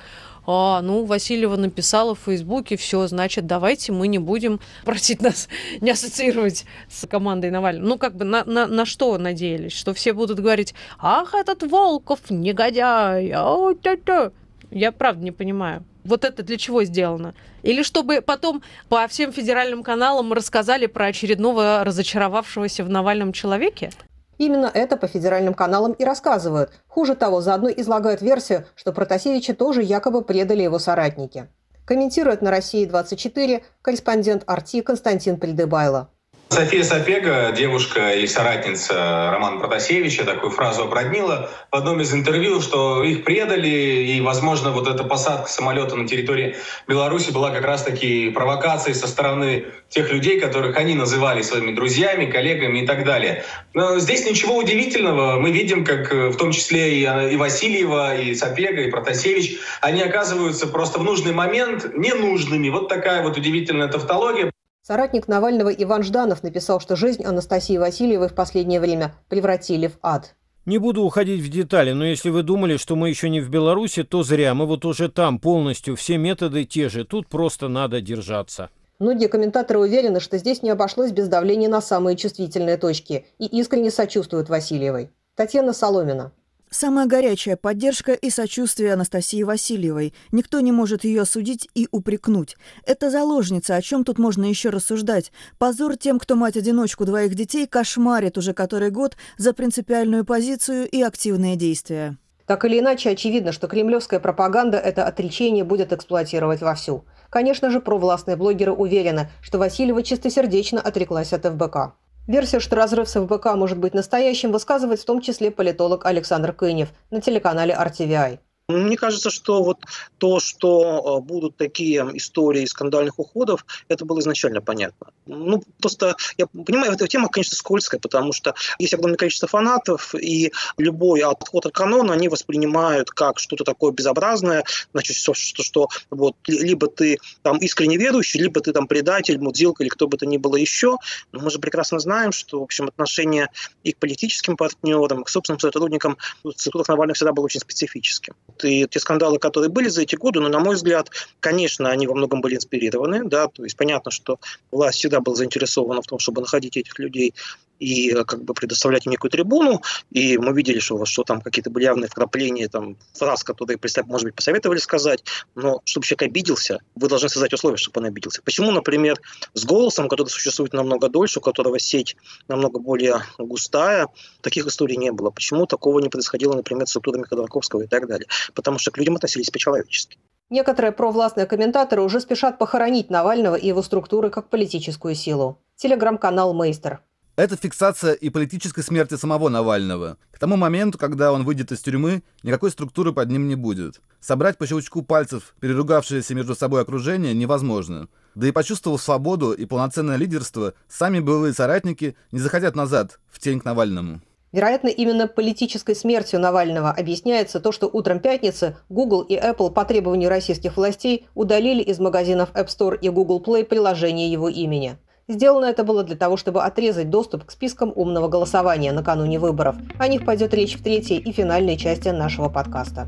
а, 0.45 0.81
ну, 0.81 1.05
Васильева 1.05 1.55
написала 1.55 2.13
в 2.13 2.19
Фейсбуке, 2.19 2.75
все, 2.75 3.07
значит, 3.07 3.47
давайте 3.47 3.93
мы 3.93 4.07
не 4.07 4.19
будем 4.19 4.59
просить 4.83 5.21
нас 5.21 5.47
не 5.81 5.89
ассоциировать 5.89 6.65
с 6.89 7.07
командой 7.07 7.49
Навального. 7.49 7.87
Ну, 7.87 7.97
как 7.97 8.15
бы 8.15 8.25
на, 8.25 8.43
на, 8.43 8.67
на 8.67 8.85
что 8.85 9.17
надеялись? 9.17 9.71
Что 9.71 9.93
все 9.93 10.13
будут 10.13 10.39
говорить, 10.39 10.75
ах, 10.99 11.33
этот 11.33 11.63
Волков, 11.63 12.19
негодяй, 12.29 13.31
а, 13.33 13.73
та 13.81 13.95
-та. 13.95 14.31
Я 14.71 14.91
правда 14.91 15.23
не 15.23 15.31
понимаю. 15.31 15.83
Вот 16.05 16.23
это 16.23 16.43
для 16.43 16.57
чего 16.57 16.83
сделано? 16.83 17.33
Или 17.63 17.81
чтобы 17.81 18.21
потом 18.21 18.61
по 18.89 19.05
всем 19.07 19.33
федеральным 19.33 19.81
каналам 19.83 20.31
рассказали 20.33 20.85
про 20.85 21.07
очередного 21.07 21.83
разочаровавшегося 21.83 22.83
в 22.83 22.89
Навальном 22.89 23.33
человеке? 23.33 23.89
Именно 24.37 24.69
это 24.71 24.97
по 24.97 25.07
федеральным 25.07 25.55
каналам 25.55 25.93
и 25.93 26.03
рассказывают. 26.03 26.71
Хуже 26.87 27.15
того, 27.15 27.41
заодно 27.41 27.69
излагают 27.69 28.21
версию, 28.21 28.65
что 28.75 28.91
Протасевича 28.91 29.55
тоже 29.55 29.81
якобы 29.81 30.21
предали 30.21 30.61
его 30.61 30.77
соратники. 30.77 31.47
Комментирует 31.85 32.41
на 32.41 32.51
России 32.51 32.85
24 32.85 33.63
корреспондент 33.81 34.43
Арти 34.45 34.81
Константин 34.81 35.37
Придыбайло. 35.37 36.09
София 36.49 36.83
Сапега, 36.83 37.51
девушка 37.51 38.13
и 38.13 38.27
соратница 38.27 39.31
Романа 39.31 39.59
Протасевича, 39.59 40.23
такую 40.23 40.51
фразу 40.51 40.83
обронила 40.83 41.49
в 41.69 41.75
одном 41.75 41.99
из 41.99 42.13
интервью, 42.13 42.61
что 42.61 43.03
их 43.03 43.25
предали, 43.25 43.67
и, 43.67 44.21
возможно, 44.21 44.71
вот 44.71 44.87
эта 44.87 45.03
посадка 45.03 45.49
самолета 45.49 45.95
на 45.95 46.07
территории 46.07 46.55
Беларуси 46.87 47.31
была 47.31 47.51
как 47.51 47.65
раз-таки 47.65 48.29
провокацией 48.29 48.95
со 48.95 49.07
стороны 49.07 49.65
тех 49.89 50.11
людей, 50.13 50.39
которых 50.39 50.77
они 50.77 50.93
называли 50.93 51.41
своими 51.41 51.73
друзьями, 51.73 52.31
коллегами 52.31 52.79
и 52.79 52.87
так 52.87 53.03
далее. 53.03 53.43
Но 53.73 53.99
здесь 53.99 54.25
ничего 54.25 54.55
удивительного. 54.55 55.39
Мы 55.39 55.51
видим, 55.51 55.83
как 55.83 56.13
э, 56.13 56.29
в 56.29 56.37
том 56.37 56.51
числе 56.51 56.99
и, 56.99 57.33
и 57.33 57.35
Васильева, 57.35 58.15
и 58.15 58.33
Сапега, 58.33 58.81
и 58.81 58.91
Протасевич, 58.91 59.57
они 59.81 60.01
оказываются 60.01 60.67
просто 60.67 60.99
в 60.99 61.03
нужный 61.03 61.33
момент 61.33 61.95
ненужными. 61.95 62.69
Вот 62.69 62.87
такая 62.87 63.23
вот 63.23 63.35
удивительная 63.35 63.89
тавтология. 63.89 64.51
Соратник 64.87 65.27
Навального 65.27 65.69
Иван 65.69 66.03
Жданов 66.03 66.43
написал, 66.43 66.79
что 66.79 66.95
жизнь 66.95 67.23
Анастасии 67.23 67.75
Васильевой 67.75 68.29
в 68.29 68.35
последнее 68.35 68.79
время 68.79 69.15
превратили 69.29 69.87
в 69.87 69.97
ад. 70.03 70.35
Не 70.67 70.77
буду 70.77 71.01
уходить 71.01 71.41
в 71.41 71.49
детали, 71.49 71.91
но 71.93 72.05
если 72.05 72.29
вы 72.29 72.43
думали, 72.43 72.77
что 72.77 72.95
мы 72.95 73.09
еще 73.09 73.31
не 73.31 73.41
в 73.41 73.49
Беларуси, 73.49 74.03
то 74.03 74.21
зря. 74.21 74.53
Мы 74.53 74.67
вот 74.67 74.85
уже 74.85 75.09
там 75.09 75.39
полностью, 75.39 75.95
все 75.95 76.17
методы 76.17 76.65
те 76.65 76.87
же. 76.89 77.03
Тут 77.03 77.27
просто 77.27 77.67
надо 77.67 77.99
держаться. 77.99 78.69
Многие 78.99 79.27
комментаторы 79.27 79.79
уверены, 79.79 80.19
что 80.19 80.37
здесь 80.37 80.61
не 80.61 80.69
обошлось 80.69 81.11
без 81.11 81.29
давления 81.29 81.67
на 81.67 81.81
самые 81.81 82.15
чувствительные 82.15 82.77
точки 82.77 83.25
и 83.39 83.45
искренне 83.59 83.89
сочувствуют 83.89 84.49
Васильевой. 84.49 85.09
Татьяна 85.33 85.73
Соломина. 85.73 86.31
Самая 86.77 87.05
горячая 87.05 87.55
поддержка 87.55 88.11
и 88.11 88.29
сочувствие 88.29 88.91
Анастасии 88.91 89.43
Васильевой. 89.43 90.13
Никто 90.33 90.59
не 90.59 90.73
может 90.73 91.05
ее 91.05 91.21
осудить 91.21 91.69
и 91.73 91.87
упрекнуть. 91.89 92.57
Это 92.85 93.09
заложница, 93.09 93.77
о 93.77 93.81
чем 93.81 94.03
тут 94.03 94.19
можно 94.19 94.43
еще 94.43 94.71
рассуждать. 94.71 95.31
Позор 95.57 95.95
тем, 95.95 96.19
кто 96.19 96.35
мать-одиночку 96.35 97.05
двоих 97.05 97.33
детей 97.33 97.65
кошмарит 97.65 98.37
уже 98.37 98.51
который 98.51 98.89
год 98.89 99.15
за 99.37 99.53
принципиальную 99.53 100.25
позицию 100.25 100.89
и 100.89 101.01
активные 101.01 101.55
действия. 101.55 102.17
Так 102.45 102.65
или 102.65 102.79
иначе, 102.79 103.11
очевидно, 103.11 103.53
что 103.53 103.69
кремлевская 103.69 104.19
пропаганда 104.19 104.77
это 104.77 105.07
отречение 105.07 105.63
будет 105.63 105.93
эксплуатировать 105.93 106.59
вовсю. 106.59 107.05
Конечно 107.29 107.69
же, 107.69 107.79
провластные 107.79 108.35
блогеры 108.35 108.73
уверены, 108.73 109.29
что 109.41 109.59
Васильева 109.59 110.03
чистосердечно 110.03 110.81
отреклась 110.81 111.31
от 111.31 111.45
ФБК. 111.45 111.93
Версия, 112.27 112.59
что 112.59 112.75
разрыв 112.75 113.07
с 113.07 113.19
ФБК 113.19 113.53
может 113.55 113.77
быть 113.77 113.93
настоящим, 113.93 114.51
высказывает 114.51 114.99
в 114.99 115.05
том 115.05 115.21
числе 115.21 115.51
политолог 115.51 116.05
Александр 116.05 116.53
Кынев 116.53 116.89
на 117.11 117.21
телеканале 117.21 117.73
RTVI. 117.73 118.39
Мне 118.67 118.97
кажется, 118.97 119.29
что 119.29 119.61
вот 119.61 119.77
то, 120.17 120.39
что 120.39 121.19
э, 121.19 121.21
будут 121.23 121.55
такие 121.55 122.01
истории 122.13 122.65
скандальных 122.65 123.19
уходов, 123.19 123.63
это 123.89 124.05
было 124.05 124.19
изначально 124.21 124.59
понятно. 124.59 125.09
Ну, 125.27 125.63
просто 125.79 126.15
я 126.39 126.47
понимаю, 126.47 126.93
эта 126.93 127.07
тема, 127.07 127.29
конечно, 127.29 127.55
скользкая, 127.55 127.99
потому 127.99 128.33
что 128.33 128.55
есть 128.79 128.95
огромное 128.95 129.17
количество 129.17 129.47
фанатов, 129.47 130.15
и 130.15 130.51
любой 130.79 131.21
отход 131.21 131.67
от 131.67 131.73
канона 131.73 132.13
они 132.13 132.27
воспринимают 132.27 133.11
как 133.11 133.37
что-то 133.37 133.65
такое 133.65 133.91
безобразное, 133.91 134.63
значит, 134.93 135.15
что, 135.15 135.35
что, 135.35 135.61
что 135.61 135.89
вот 136.09 136.35
либо 136.47 136.87
ты 136.87 137.19
там 137.43 137.57
искренне 137.59 137.97
верующий, 137.97 138.39
либо 138.39 138.61
ты 138.61 138.71
там 138.71 138.87
предатель, 138.87 139.37
мудилка 139.37 139.83
или 139.83 139.89
кто 139.89 140.07
бы 140.07 140.17
то 140.17 140.25
ни 140.25 140.37
было 140.37 140.55
еще. 140.55 140.97
Но 141.31 141.41
мы 141.41 141.51
же 141.51 141.59
прекрасно 141.59 141.99
знаем, 141.99 142.31
что, 142.31 142.61
в 142.61 142.63
общем, 142.63 142.87
отношение 142.87 143.49
и 143.83 143.91
к 143.91 143.97
политическим 143.97 144.57
партнерам, 144.57 145.21
и 145.21 145.23
к 145.23 145.29
собственным 145.29 145.59
сотрудникам 145.59 146.17
в 146.43 146.47
институтах 146.47 146.87
Навального 146.87 147.13
всегда 147.13 147.31
было 147.31 147.45
очень 147.45 147.59
специфическим. 147.59 148.33
И 148.63 148.87
те 148.87 148.99
скандалы, 148.99 149.39
которые 149.39 149.69
были 149.69 149.89
за 149.89 150.03
эти 150.03 150.15
годы, 150.15 150.39
ну, 150.39 150.49
на 150.49 150.59
мой 150.59 150.75
взгляд, 150.75 151.09
конечно, 151.39 151.89
они 151.89 152.07
во 152.07 152.15
многом 152.15 152.41
были 152.41 152.55
инспирированы, 152.55 153.25
да, 153.25 153.47
то 153.47 153.63
есть 153.63 153.75
понятно, 153.75 154.11
что 154.11 154.39
власть 154.71 154.99
всегда 154.99 155.19
была 155.19 155.35
заинтересована 155.35 156.01
в 156.01 156.07
том, 156.07 156.19
чтобы 156.19 156.41
находить 156.41 156.77
этих 156.77 156.97
людей 156.99 157.33
и 157.79 158.11
э, 158.11 158.23
как 158.23 158.43
бы 158.43 158.53
предоставлять 158.53 159.05
некую 159.05 159.31
трибуну, 159.31 159.81
и 160.11 160.37
мы 160.37 160.53
видели, 160.53 160.79
что, 160.79 161.05
что 161.05 161.23
там 161.23 161.41
какие-то 161.41 161.69
были 161.69 161.85
явные 161.85 162.09
вкрапления, 162.09 162.67
там, 162.67 162.97
фраз, 163.13 163.43
которые, 163.43 163.79
может 164.05 164.25
быть, 164.25 164.35
посоветовали 164.35 164.79
сказать, 164.79 165.23
но 165.55 165.81
чтобы 165.85 166.05
человек 166.05 166.23
обиделся, 166.23 166.79
вы 166.95 167.07
должны 167.07 167.29
создать 167.29 167.53
условия, 167.53 167.77
чтобы 167.77 168.01
он 168.01 168.07
обиделся. 168.07 168.41
Почему, 168.43 168.71
например, 168.71 169.19
с 169.53 169.65
голосом, 169.65 170.07
который 170.09 170.29
существует 170.29 170.73
намного 170.73 171.09
дольше, 171.09 171.39
у 171.39 171.41
которого 171.41 171.79
сеть 171.79 172.15
намного 172.47 172.79
более 172.79 173.21
густая, 173.37 174.07
таких 174.41 174.65
историй 174.67 174.97
не 174.97 175.11
было? 175.11 175.29
Почему 175.29 175.65
такого 175.65 175.99
не 175.99 176.09
происходило, 176.09 176.53
например, 176.53 176.87
с 176.87 176.91
структурами 176.91 177.23
Ходорковского 177.23 177.83
и 177.83 177.87
так 177.87 178.07
далее? 178.07 178.27
Потому 178.53 178.79
что 178.79 178.91
к 178.91 178.97
людям 178.97 179.15
относились 179.15 179.49
по-человечески. 179.49 180.17
Некоторые 180.49 180.91
провластные 180.91 181.47
комментаторы 181.47 182.03
уже 182.03 182.19
спешат 182.19 182.59
похоронить 182.59 183.09
Навального 183.09 183.55
и 183.55 183.67
его 183.67 183.81
структуры 183.81 184.29
как 184.29 184.49
политическую 184.49 185.15
силу. 185.15 185.59
Телеграм-канал 185.75 186.53
«Мейстер». 186.53 187.01
Это 187.35 187.57
фиксация 187.57 188.13
и 188.13 188.29
политической 188.29 188.81
смерти 188.81 189.15
самого 189.15 189.49
Навального. 189.49 190.15
К 190.31 190.39
тому 190.39 190.55
моменту, 190.55 190.97
когда 190.97 191.33
он 191.33 191.43
выйдет 191.43 191.69
из 191.73 191.81
тюрьмы, 191.81 192.23
никакой 192.43 192.71
структуры 192.71 193.11
под 193.11 193.29
ним 193.29 193.49
не 193.49 193.55
будет. 193.55 193.99
Собрать 194.21 194.57
по 194.57 194.65
щелчку 194.65 195.01
пальцев 195.01 195.53
переругавшееся 195.59 196.33
между 196.33 196.55
собой 196.55 196.81
окружение 196.81 197.33
невозможно. 197.33 198.07
Да 198.35 198.47
и 198.47 198.53
почувствовав 198.53 199.01
свободу 199.01 199.51
и 199.51 199.65
полноценное 199.65 200.15
лидерство, 200.15 200.75
сами 200.87 201.19
былые 201.19 201.53
соратники 201.53 202.15
не 202.31 202.39
захотят 202.39 202.73
назад, 202.73 203.19
в 203.29 203.39
тень 203.39 203.59
к 203.59 203.65
Навальному. 203.65 204.21
Вероятно, 204.53 204.87
именно 204.87 205.27
политической 205.27 205.93
смертью 205.93 206.39
Навального 206.39 206.89
объясняется 206.89 207.59
то, 207.59 207.73
что 207.73 207.87
утром 207.91 208.21
пятницы 208.21 208.77
Google 208.87 209.23
и 209.23 209.35
Apple 209.35 209.71
по 209.71 209.83
требованию 209.83 210.29
российских 210.29 210.77
властей 210.77 211.27
удалили 211.35 211.81
из 211.81 211.99
магазинов 211.99 212.53
App 212.53 212.67
Store 212.67 212.97
и 212.97 213.09
Google 213.09 213.43
Play 213.45 213.65
приложение 213.65 214.31
его 214.31 214.47
имени. 214.47 214.97
Сделано 215.27 215.65
это 215.65 215.83
было 215.83 216.03
для 216.03 216.15
того, 216.15 216.37
чтобы 216.37 216.63
отрезать 216.63 217.09
доступ 217.09 217.45
к 217.45 217.51
спискам 217.51 217.91
умного 217.95 218.27
голосования 218.27 218.91
накануне 218.91 219.39
выборов. 219.39 219.75
О 219.97 220.07
них 220.07 220.23
пойдет 220.23 220.53
речь 220.53 220.77
в 220.77 220.83
третьей 220.83 221.17
и 221.17 221.31
финальной 221.31 221.77
части 221.77 222.09
нашего 222.09 222.47
подкаста. 222.47 223.07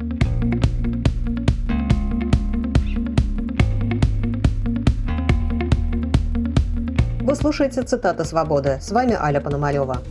Вы 7.21 7.36
слушаете 7.36 7.83
«Цитаты 7.83 8.25
свободы». 8.25 8.79
С 8.81 8.91
вами 8.91 9.13
Аля 9.13 9.39
Пономарева. 9.39 10.01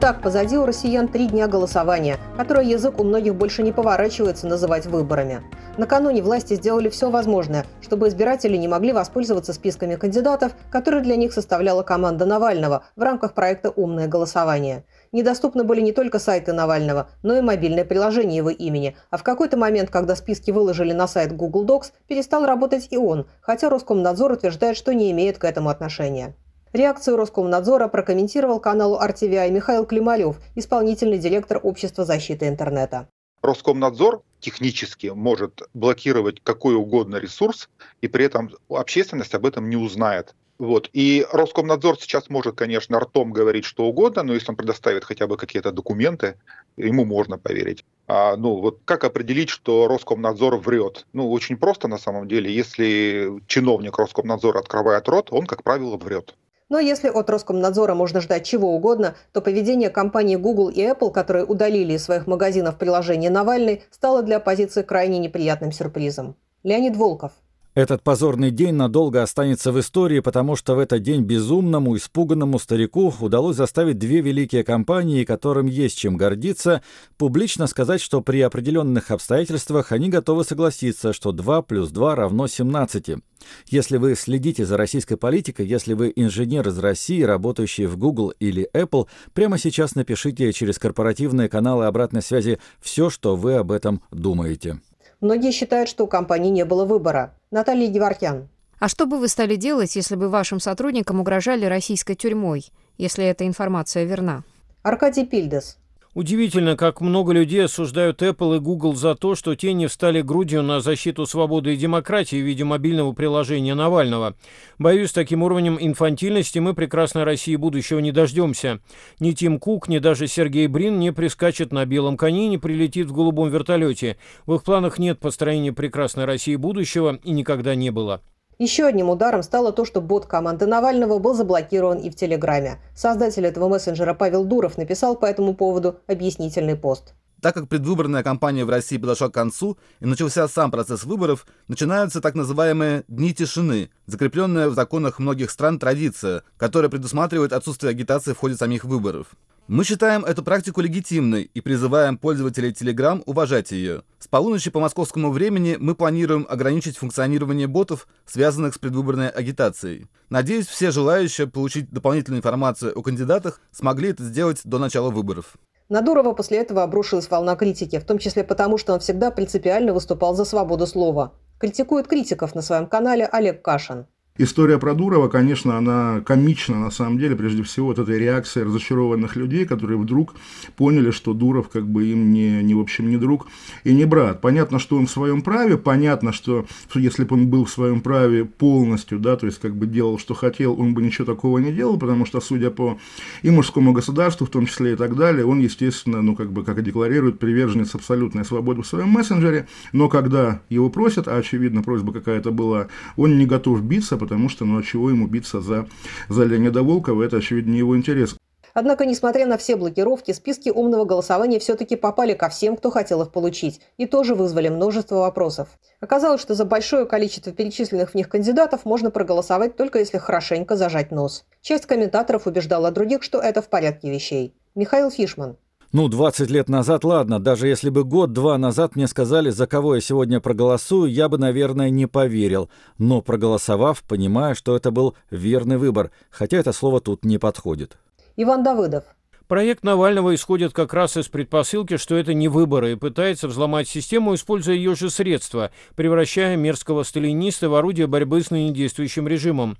Итак, 0.00 0.22
позади 0.22 0.56
у 0.56 0.64
россиян 0.64 1.08
три 1.08 1.26
дня 1.26 1.48
голосования, 1.48 2.18
которое 2.36 2.64
язык 2.64 3.00
у 3.00 3.02
многих 3.02 3.34
больше 3.34 3.64
не 3.64 3.72
поворачивается 3.72 4.46
называть 4.46 4.86
выборами. 4.86 5.42
Накануне 5.76 6.22
власти 6.22 6.54
сделали 6.54 6.88
все 6.88 7.10
возможное, 7.10 7.66
чтобы 7.80 8.06
избиратели 8.06 8.56
не 8.56 8.68
могли 8.68 8.92
воспользоваться 8.92 9.52
списками 9.52 9.96
кандидатов, 9.96 10.52
которые 10.70 11.02
для 11.02 11.16
них 11.16 11.32
составляла 11.32 11.82
команда 11.82 12.26
Навального 12.26 12.84
в 12.94 13.02
рамках 13.02 13.34
проекта 13.34 13.70
«Умное 13.70 14.06
голосование». 14.06 14.84
Недоступны 15.10 15.64
были 15.64 15.80
не 15.80 15.90
только 15.90 16.20
сайты 16.20 16.52
Навального, 16.52 17.08
но 17.24 17.36
и 17.36 17.40
мобильное 17.40 17.84
приложение 17.84 18.36
его 18.36 18.50
имени, 18.50 18.96
а 19.10 19.16
в 19.16 19.24
какой-то 19.24 19.56
момент, 19.56 19.90
когда 19.90 20.14
списки 20.14 20.52
выложили 20.52 20.92
на 20.92 21.08
сайт 21.08 21.34
Google 21.34 21.66
Docs, 21.66 21.90
перестал 22.06 22.46
работать 22.46 22.86
и 22.90 22.96
он, 22.96 23.26
хотя 23.40 23.68
Роскомнадзор 23.68 24.30
утверждает, 24.30 24.76
что 24.76 24.94
не 24.94 25.10
имеет 25.10 25.38
к 25.38 25.44
этому 25.44 25.70
отношения. 25.70 26.36
Реакцию 26.74 27.16
Роскомнадзора 27.16 27.88
прокомментировал 27.88 28.60
каналу 28.60 28.98
RTVI 29.00 29.50
Михаил 29.50 29.86
Клималев, 29.86 30.36
исполнительный 30.54 31.18
директор 31.18 31.58
Общества 31.62 32.04
защиты 32.04 32.46
интернета. 32.46 33.08
Роскомнадзор 33.40 34.20
технически 34.40 35.06
может 35.06 35.62
блокировать 35.72 36.40
какой 36.42 36.74
угодно 36.74 37.16
ресурс, 37.16 37.70
и 38.02 38.08
при 38.08 38.26
этом 38.26 38.50
общественность 38.68 39.34
об 39.34 39.46
этом 39.46 39.70
не 39.70 39.76
узнает. 39.76 40.34
Вот. 40.58 40.90
И 40.92 41.24
Роскомнадзор 41.32 41.98
сейчас 42.00 42.28
может, 42.28 42.56
конечно, 42.56 42.98
ртом 43.00 43.32
говорить 43.32 43.64
что 43.64 43.84
угодно, 43.84 44.22
но 44.24 44.34
если 44.34 44.50
он 44.50 44.56
предоставит 44.56 45.04
хотя 45.04 45.26
бы 45.26 45.36
какие-то 45.38 45.70
документы, 45.70 46.34
ему 46.76 47.04
можно 47.04 47.38
поверить. 47.38 47.84
А, 48.08 48.36
ну, 48.36 48.56
вот 48.56 48.80
как 48.84 49.04
определить, 49.04 49.48
что 49.48 49.88
Роскомнадзор 49.88 50.56
врет? 50.56 51.06
Ну, 51.14 51.30
очень 51.30 51.56
просто 51.56 51.88
на 51.88 51.96
самом 51.96 52.28
деле. 52.28 52.52
Если 52.52 53.40
чиновник 53.46 53.98
Роскомнадзора 53.98 54.58
открывает 54.58 55.08
рот, 55.08 55.28
он, 55.30 55.46
как 55.46 55.62
правило, 55.62 55.96
врет. 55.96 56.34
Но 56.68 56.78
если 56.78 57.08
от 57.08 57.30
Роскомнадзора 57.30 57.94
можно 57.94 58.20
ждать 58.20 58.44
чего 58.44 58.74
угодно, 58.74 59.14
то 59.32 59.40
поведение 59.40 59.88
компаний 59.88 60.36
Google 60.36 60.68
и 60.68 60.80
Apple, 60.80 61.10
которые 61.10 61.44
удалили 61.44 61.94
из 61.94 62.04
своих 62.04 62.26
магазинов 62.26 62.76
приложение 62.76 63.30
Навальный, 63.30 63.84
стало 63.90 64.22
для 64.22 64.36
оппозиции 64.36 64.82
крайне 64.82 65.18
неприятным 65.18 65.72
сюрпризом. 65.72 66.36
Леонид 66.62 66.96
Волков. 66.96 67.32
Этот 67.78 68.02
позорный 68.02 68.50
день 68.50 68.74
надолго 68.74 69.22
останется 69.22 69.70
в 69.70 69.78
истории, 69.78 70.18
потому 70.18 70.56
что 70.56 70.74
в 70.74 70.80
этот 70.80 71.00
день 71.00 71.22
безумному, 71.22 71.96
испуганному 71.96 72.58
старику 72.58 73.14
удалось 73.20 73.54
заставить 73.54 73.98
две 73.98 74.20
великие 74.20 74.64
компании, 74.64 75.22
которым 75.22 75.66
есть 75.66 75.96
чем 75.96 76.16
гордиться, 76.16 76.82
публично 77.18 77.68
сказать, 77.68 78.00
что 78.00 78.20
при 78.20 78.40
определенных 78.40 79.12
обстоятельствах 79.12 79.92
они 79.92 80.08
готовы 80.08 80.42
согласиться, 80.42 81.12
что 81.12 81.30
2 81.30 81.62
плюс 81.62 81.90
2 81.90 82.16
равно 82.16 82.48
17. 82.48 83.22
Если 83.68 83.96
вы 83.96 84.16
следите 84.16 84.66
за 84.66 84.76
российской 84.76 85.14
политикой, 85.14 85.64
если 85.64 85.94
вы 85.94 86.12
инженер 86.16 86.66
из 86.66 86.80
России, 86.80 87.22
работающий 87.22 87.86
в 87.86 87.96
Google 87.96 88.34
или 88.40 88.68
Apple, 88.74 89.06
прямо 89.34 89.56
сейчас 89.56 89.94
напишите 89.94 90.52
через 90.52 90.80
корпоративные 90.80 91.48
каналы 91.48 91.86
обратной 91.86 92.22
связи 92.22 92.58
все, 92.80 93.08
что 93.08 93.36
вы 93.36 93.54
об 93.54 93.70
этом 93.70 94.02
думаете. 94.10 94.80
Многие 95.20 95.50
считают, 95.50 95.88
что 95.88 96.04
у 96.04 96.06
компании 96.06 96.50
не 96.50 96.64
было 96.64 96.84
выбора. 96.84 97.34
Наталья 97.50 97.88
Геворкян. 97.88 98.48
А 98.78 98.88
что 98.88 99.06
бы 99.06 99.18
вы 99.18 99.26
стали 99.26 99.56
делать, 99.56 99.96
если 99.96 100.14
бы 100.14 100.28
вашим 100.28 100.60
сотрудникам 100.60 101.18
угрожали 101.18 101.64
российской 101.64 102.14
тюрьмой, 102.14 102.70
если 102.96 103.24
эта 103.24 103.44
информация 103.44 104.04
верна? 104.04 104.44
Аркадий 104.82 105.26
Пильдес. 105.26 105.76
Удивительно, 106.18 106.76
как 106.76 107.00
много 107.00 107.32
людей 107.32 107.66
осуждают 107.66 108.22
Apple 108.22 108.56
и 108.56 108.58
Google 108.58 108.96
за 108.96 109.14
то, 109.14 109.36
что 109.36 109.54
те 109.54 109.72
не 109.72 109.86
встали 109.86 110.20
грудью 110.20 110.64
на 110.64 110.80
защиту 110.80 111.26
свободы 111.26 111.74
и 111.74 111.76
демократии 111.76 112.42
в 112.42 112.44
виде 112.44 112.64
мобильного 112.64 113.12
приложения 113.12 113.76
Навального. 113.76 114.34
Боюсь, 114.80 115.12
таким 115.12 115.44
уровнем 115.44 115.78
инфантильности 115.80 116.58
мы 116.58 116.74
прекрасной 116.74 117.22
России 117.22 117.54
будущего 117.54 118.00
не 118.00 118.10
дождемся. 118.10 118.80
Ни 119.20 119.30
Тим 119.30 119.60
Кук, 119.60 119.86
ни 119.88 120.00
даже 120.00 120.26
Сергей 120.26 120.66
Брин 120.66 120.98
не 120.98 121.12
прискачет 121.12 121.72
на 121.72 121.86
белом 121.86 122.16
коне 122.16 122.48
не 122.48 122.58
прилетит 122.58 123.06
в 123.06 123.12
голубом 123.12 123.50
вертолете. 123.50 124.16
В 124.44 124.56
их 124.56 124.64
планах 124.64 124.98
нет 124.98 125.20
построения 125.20 125.72
прекрасной 125.72 126.24
России 126.24 126.56
будущего 126.56 127.20
и 127.22 127.30
никогда 127.30 127.76
не 127.76 127.90
было. 127.90 128.22
Еще 128.58 128.86
одним 128.86 129.08
ударом 129.08 129.44
стало 129.44 129.72
то, 129.72 129.84
что 129.84 130.00
бот 130.00 130.26
команды 130.26 130.66
Навального 130.66 131.20
был 131.20 131.32
заблокирован 131.32 131.98
и 131.98 132.10
в 132.10 132.16
Телеграме. 132.16 132.78
Создатель 132.92 133.46
этого 133.46 133.68
мессенджера 133.68 134.14
Павел 134.14 134.44
Дуров 134.44 134.76
написал 134.76 135.14
по 135.14 135.26
этому 135.26 135.54
поводу 135.54 136.00
объяснительный 136.08 136.74
пост. 136.74 137.14
Так 137.40 137.54
как 137.54 137.68
предвыборная 137.68 138.24
кампания 138.24 138.64
в 138.64 138.70
России 138.70 138.96
подошла 138.96 139.28
к 139.28 139.34
концу 139.34 139.78
и 140.00 140.06
начался 140.06 140.48
сам 140.48 140.72
процесс 140.72 141.04
выборов, 141.04 141.46
начинаются 141.68 142.20
так 142.20 142.34
называемые 142.34 143.04
«дни 143.06 143.32
тишины», 143.32 143.90
закрепленная 144.06 144.68
в 144.68 144.74
законах 144.74 145.20
многих 145.20 145.52
стран 145.52 145.78
традиция, 145.78 146.42
которая 146.56 146.90
предусматривает 146.90 147.52
отсутствие 147.52 147.90
агитации 147.90 148.32
в 148.32 148.38
ходе 148.38 148.56
самих 148.56 148.82
выборов. 148.82 149.28
Мы 149.68 149.84
считаем 149.84 150.24
эту 150.24 150.42
практику 150.42 150.80
легитимной 150.80 151.42
и 151.42 151.60
призываем 151.60 152.16
пользователей 152.16 152.70
Telegram 152.70 153.22
уважать 153.26 153.70
ее. 153.70 154.02
С 154.18 154.26
полуночи 154.26 154.70
по 154.70 154.80
московскому 154.80 155.30
времени 155.30 155.76
мы 155.78 155.94
планируем 155.94 156.46
ограничить 156.48 156.96
функционирование 156.96 157.66
ботов, 157.66 158.08
связанных 158.24 158.72
с 158.72 158.78
предвыборной 158.78 159.28
агитацией. 159.28 160.06
Надеюсь, 160.30 160.68
все 160.68 160.90
желающие 160.90 161.46
получить 161.46 161.90
дополнительную 161.90 162.38
информацию 162.38 162.98
о 162.98 163.02
кандидатах 163.02 163.60
смогли 163.70 164.08
это 164.08 164.24
сделать 164.24 164.62
до 164.64 164.78
начала 164.78 165.10
выборов. 165.10 165.58
На 165.90 166.00
Дурова 166.00 166.32
после 166.32 166.56
этого 166.56 166.82
обрушилась 166.82 167.28
волна 167.28 167.54
критики, 167.54 167.98
в 167.98 168.06
том 168.06 168.16
числе 168.16 168.44
потому, 168.44 168.78
что 168.78 168.94
он 168.94 169.00
всегда 169.00 169.30
принципиально 169.30 169.92
выступал 169.92 170.34
за 170.34 170.46
свободу 170.46 170.86
слова. 170.86 171.34
Критикует 171.58 172.08
критиков 172.08 172.54
на 172.54 172.62
своем 172.62 172.86
канале 172.86 173.26
Олег 173.26 173.60
Кашин. 173.60 174.06
История 174.40 174.78
про 174.78 174.94
Дурова, 174.94 175.26
конечно, 175.26 175.76
она 175.76 176.20
комична 176.24 176.78
на 176.78 176.92
самом 176.92 177.18
деле, 177.18 177.34
прежде 177.34 177.64
всего, 177.64 177.88
вот 177.88 177.98
этой 177.98 178.20
реакции 178.20 178.62
разочарованных 178.62 179.34
людей, 179.34 179.66
которые 179.66 179.98
вдруг 179.98 180.36
поняли, 180.76 181.10
что 181.10 181.34
Дуров 181.34 181.68
как 181.68 181.88
бы 181.88 182.06
им 182.06 182.32
не, 182.32 182.62
не 182.62 182.72
в 182.72 182.78
общем, 182.78 183.10
не 183.10 183.16
друг 183.16 183.48
и 183.82 183.92
не 183.92 184.04
брат. 184.04 184.40
Понятно, 184.40 184.78
что 184.78 184.96
он 184.96 185.08
в 185.08 185.10
своем 185.10 185.42
праве, 185.42 185.76
понятно, 185.76 186.32
что 186.32 186.66
если 186.94 187.24
бы 187.24 187.34
он 187.34 187.48
был 187.48 187.64
в 187.64 187.70
своем 187.70 188.00
праве 188.00 188.44
полностью, 188.44 189.18
да, 189.18 189.36
то 189.36 189.46
есть 189.46 189.58
как 189.58 189.74
бы 189.74 189.86
делал, 189.86 190.20
что 190.20 190.34
хотел, 190.34 190.80
он 190.80 190.94
бы 190.94 191.02
ничего 191.02 191.24
такого 191.24 191.58
не 191.58 191.72
делал, 191.72 191.98
потому 191.98 192.24
что, 192.24 192.40
судя 192.40 192.70
по 192.70 192.96
и 193.42 193.50
мужскому 193.50 193.92
государству, 193.92 194.46
в 194.46 194.50
том 194.50 194.66
числе 194.66 194.92
и 194.92 194.96
так 194.96 195.16
далее, 195.16 195.44
он, 195.44 195.58
естественно, 195.58 196.22
ну, 196.22 196.36
как 196.36 196.52
бы, 196.52 196.62
как 196.62 196.78
и 196.78 196.82
декларирует, 196.82 197.40
приверженец 197.40 197.96
абсолютной 197.96 198.44
свободы 198.44 198.82
в 198.82 198.86
своем 198.86 199.08
мессенджере, 199.08 199.66
но 199.92 200.08
когда 200.08 200.60
его 200.68 200.90
просят, 200.90 201.26
а 201.26 201.38
очевидно, 201.38 201.82
просьба 201.82 202.12
какая-то 202.12 202.52
была, 202.52 202.86
он 203.16 203.36
не 203.36 203.44
готов 203.44 203.82
биться, 203.82 204.16
потому 204.28 204.50
что, 204.50 204.66
ну, 204.66 204.78
а 204.78 204.82
чего 204.82 205.08
ему 205.08 205.26
биться 205.26 205.62
за, 205.62 205.88
за 206.28 206.44
Леонида 206.44 206.82
Волкова, 206.82 207.22
это, 207.22 207.38
очевидно, 207.38 207.70
не 207.70 207.78
его 207.78 207.96
интерес. 207.96 208.36
Однако, 208.74 209.06
несмотря 209.06 209.46
на 209.46 209.56
все 209.56 209.74
блокировки, 209.74 210.32
списки 210.32 210.68
умного 210.68 211.06
голосования 211.06 211.58
все-таки 211.58 211.96
попали 211.96 212.34
ко 212.34 212.50
всем, 212.50 212.76
кто 212.76 212.90
хотел 212.90 213.22
их 213.22 213.32
получить, 213.32 213.80
и 213.96 214.04
тоже 214.04 214.34
вызвали 214.34 214.68
множество 214.68 215.16
вопросов. 215.16 215.68
Оказалось, 216.00 216.42
что 216.42 216.54
за 216.54 216.66
большое 216.66 217.06
количество 217.06 217.52
перечисленных 217.52 218.10
в 218.10 218.14
них 218.14 218.28
кандидатов 218.28 218.84
можно 218.84 219.10
проголосовать 219.10 219.76
только 219.76 219.98
если 219.98 220.18
хорошенько 220.18 220.76
зажать 220.76 221.10
нос. 221.10 221.46
Часть 221.62 221.86
комментаторов 221.86 222.46
убеждала 222.46 222.90
других, 222.90 223.22
что 223.22 223.38
это 223.38 223.62
в 223.62 223.68
порядке 223.68 224.10
вещей. 224.10 224.54
Михаил 224.74 225.10
Фишман. 225.10 225.56
Ну, 225.90 226.08
20 226.08 226.50
лет 226.50 226.68
назад, 226.68 227.02
ладно, 227.02 227.40
даже 227.40 227.66
если 227.66 227.88
бы 227.88 228.04
год-два 228.04 228.58
назад 228.58 228.94
мне 228.94 229.06
сказали, 229.06 229.48
за 229.48 229.66
кого 229.66 229.94
я 229.94 230.02
сегодня 230.02 230.38
проголосую, 230.38 231.10
я 231.10 231.30
бы, 231.30 231.38
наверное, 231.38 231.88
не 231.88 232.06
поверил. 232.06 232.68
Но 232.98 233.22
проголосовав, 233.22 234.02
понимаю, 234.02 234.54
что 234.54 234.76
это 234.76 234.90
был 234.90 235.16
верный 235.30 235.78
выбор, 235.78 236.10
хотя 236.28 236.58
это 236.58 236.72
слово 236.72 237.00
тут 237.00 237.24
не 237.24 237.38
подходит. 237.38 237.96
Иван 238.36 238.62
Давыдов. 238.62 239.04
Проект 239.48 239.82
Навального 239.82 240.34
исходит 240.34 240.74
как 240.74 240.92
раз 240.92 241.16
из 241.16 241.28
предпосылки, 241.28 241.96
что 241.96 242.16
это 242.16 242.34
не 242.34 242.48
выборы, 242.48 242.92
и 242.92 242.96
пытается 242.96 243.48
взломать 243.48 243.88
систему, 243.88 244.34
используя 244.34 244.74
ее 244.74 244.94
же 244.94 245.08
средства, 245.08 245.70
превращая 245.96 246.54
мерзкого 246.56 247.02
сталиниста 247.02 247.70
в 247.70 247.74
орудие 247.74 248.08
борьбы 248.08 248.42
с 248.42 248.50
ныне 248.50 248.72
действующим 248.72 249.26
режимом. 249.26 249.78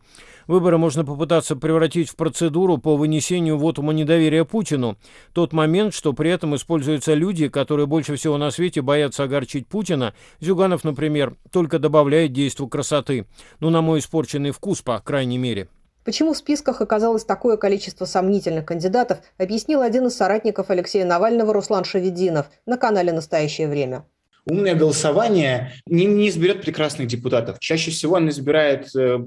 Выборы 0.48 0.78
можно 0.78 1.04
попытаться 1.04 1.56
превратить 1.56 2.08
в 2.08 2.16
процедуру 2.16 2.78
по 2.78 2.96
вынесению 2.96 3.58
вотума 3.58 3.92
недоверия 3.92 4.44
Путину. 4.44 4.96
Тот 5.34 5.52
момент, 5.52 5.92
что 5.92 6.14
при 6.14 6.30
этом 6.30 6.56
используются 6.56 7.12
люди, 7.12 7.48
которые 7.48 7.87
больше 7.87 8.16
всего 8.16 8.38
на 8.38 8.50
свете 8.50 8.80
боятся 8.80 9.24
огорчить 9.24 9.68
Путина, 9.68 10.14
Зюганов, 10.40 10.84
например, 10.84 11.37
только 11.52 11.78
добавляет 11.78 12.32
действу 12.32 12.66
красоты. 12.66 13.26
Ну, 13.61 13.68
на 13.68 13.82
мой 13.82 13.98
испорченный 13.98 14.52
вкус, 14.52 14.80
по 14.80 14.98
крайней 15.00 15.37
мере. 15.37 15.68
Почему 16.02 16.32
в 16.32 16.38
списках 16.38 16.80
оказалось 16.80 17.24
такое 17.24 17.58
количество 17.58 18.06
сомнительных 18.06 18.64
кандидатов, 18.64 19.18
объяснил 19.37 19.82
один 19.82 20.06
из 20.06 20.16
соратников 20.16 20.70
Алексея 20.70 21.04
Навального 21.04 21.52
Руслан 21.52 21.84
Шавединов 21.84 22.46
на 22.64 22.78
канале 22.78 23.12
«Настоящее 23.12 23.68
время». 23.68 24.06
Умное 24.46 24.74
голосование 24.74 25.74
не, 25.84 26.06
не 26.06 26.30
изберет 26.30 26.62
прекрасных 26.62 27.06
депутатов. 27.08 27.58
Чаще 27.58 27.90
всего 27.90 28.16
оно 28.16 28.30
избирает 28.30 28.88
э, 28.96 29.18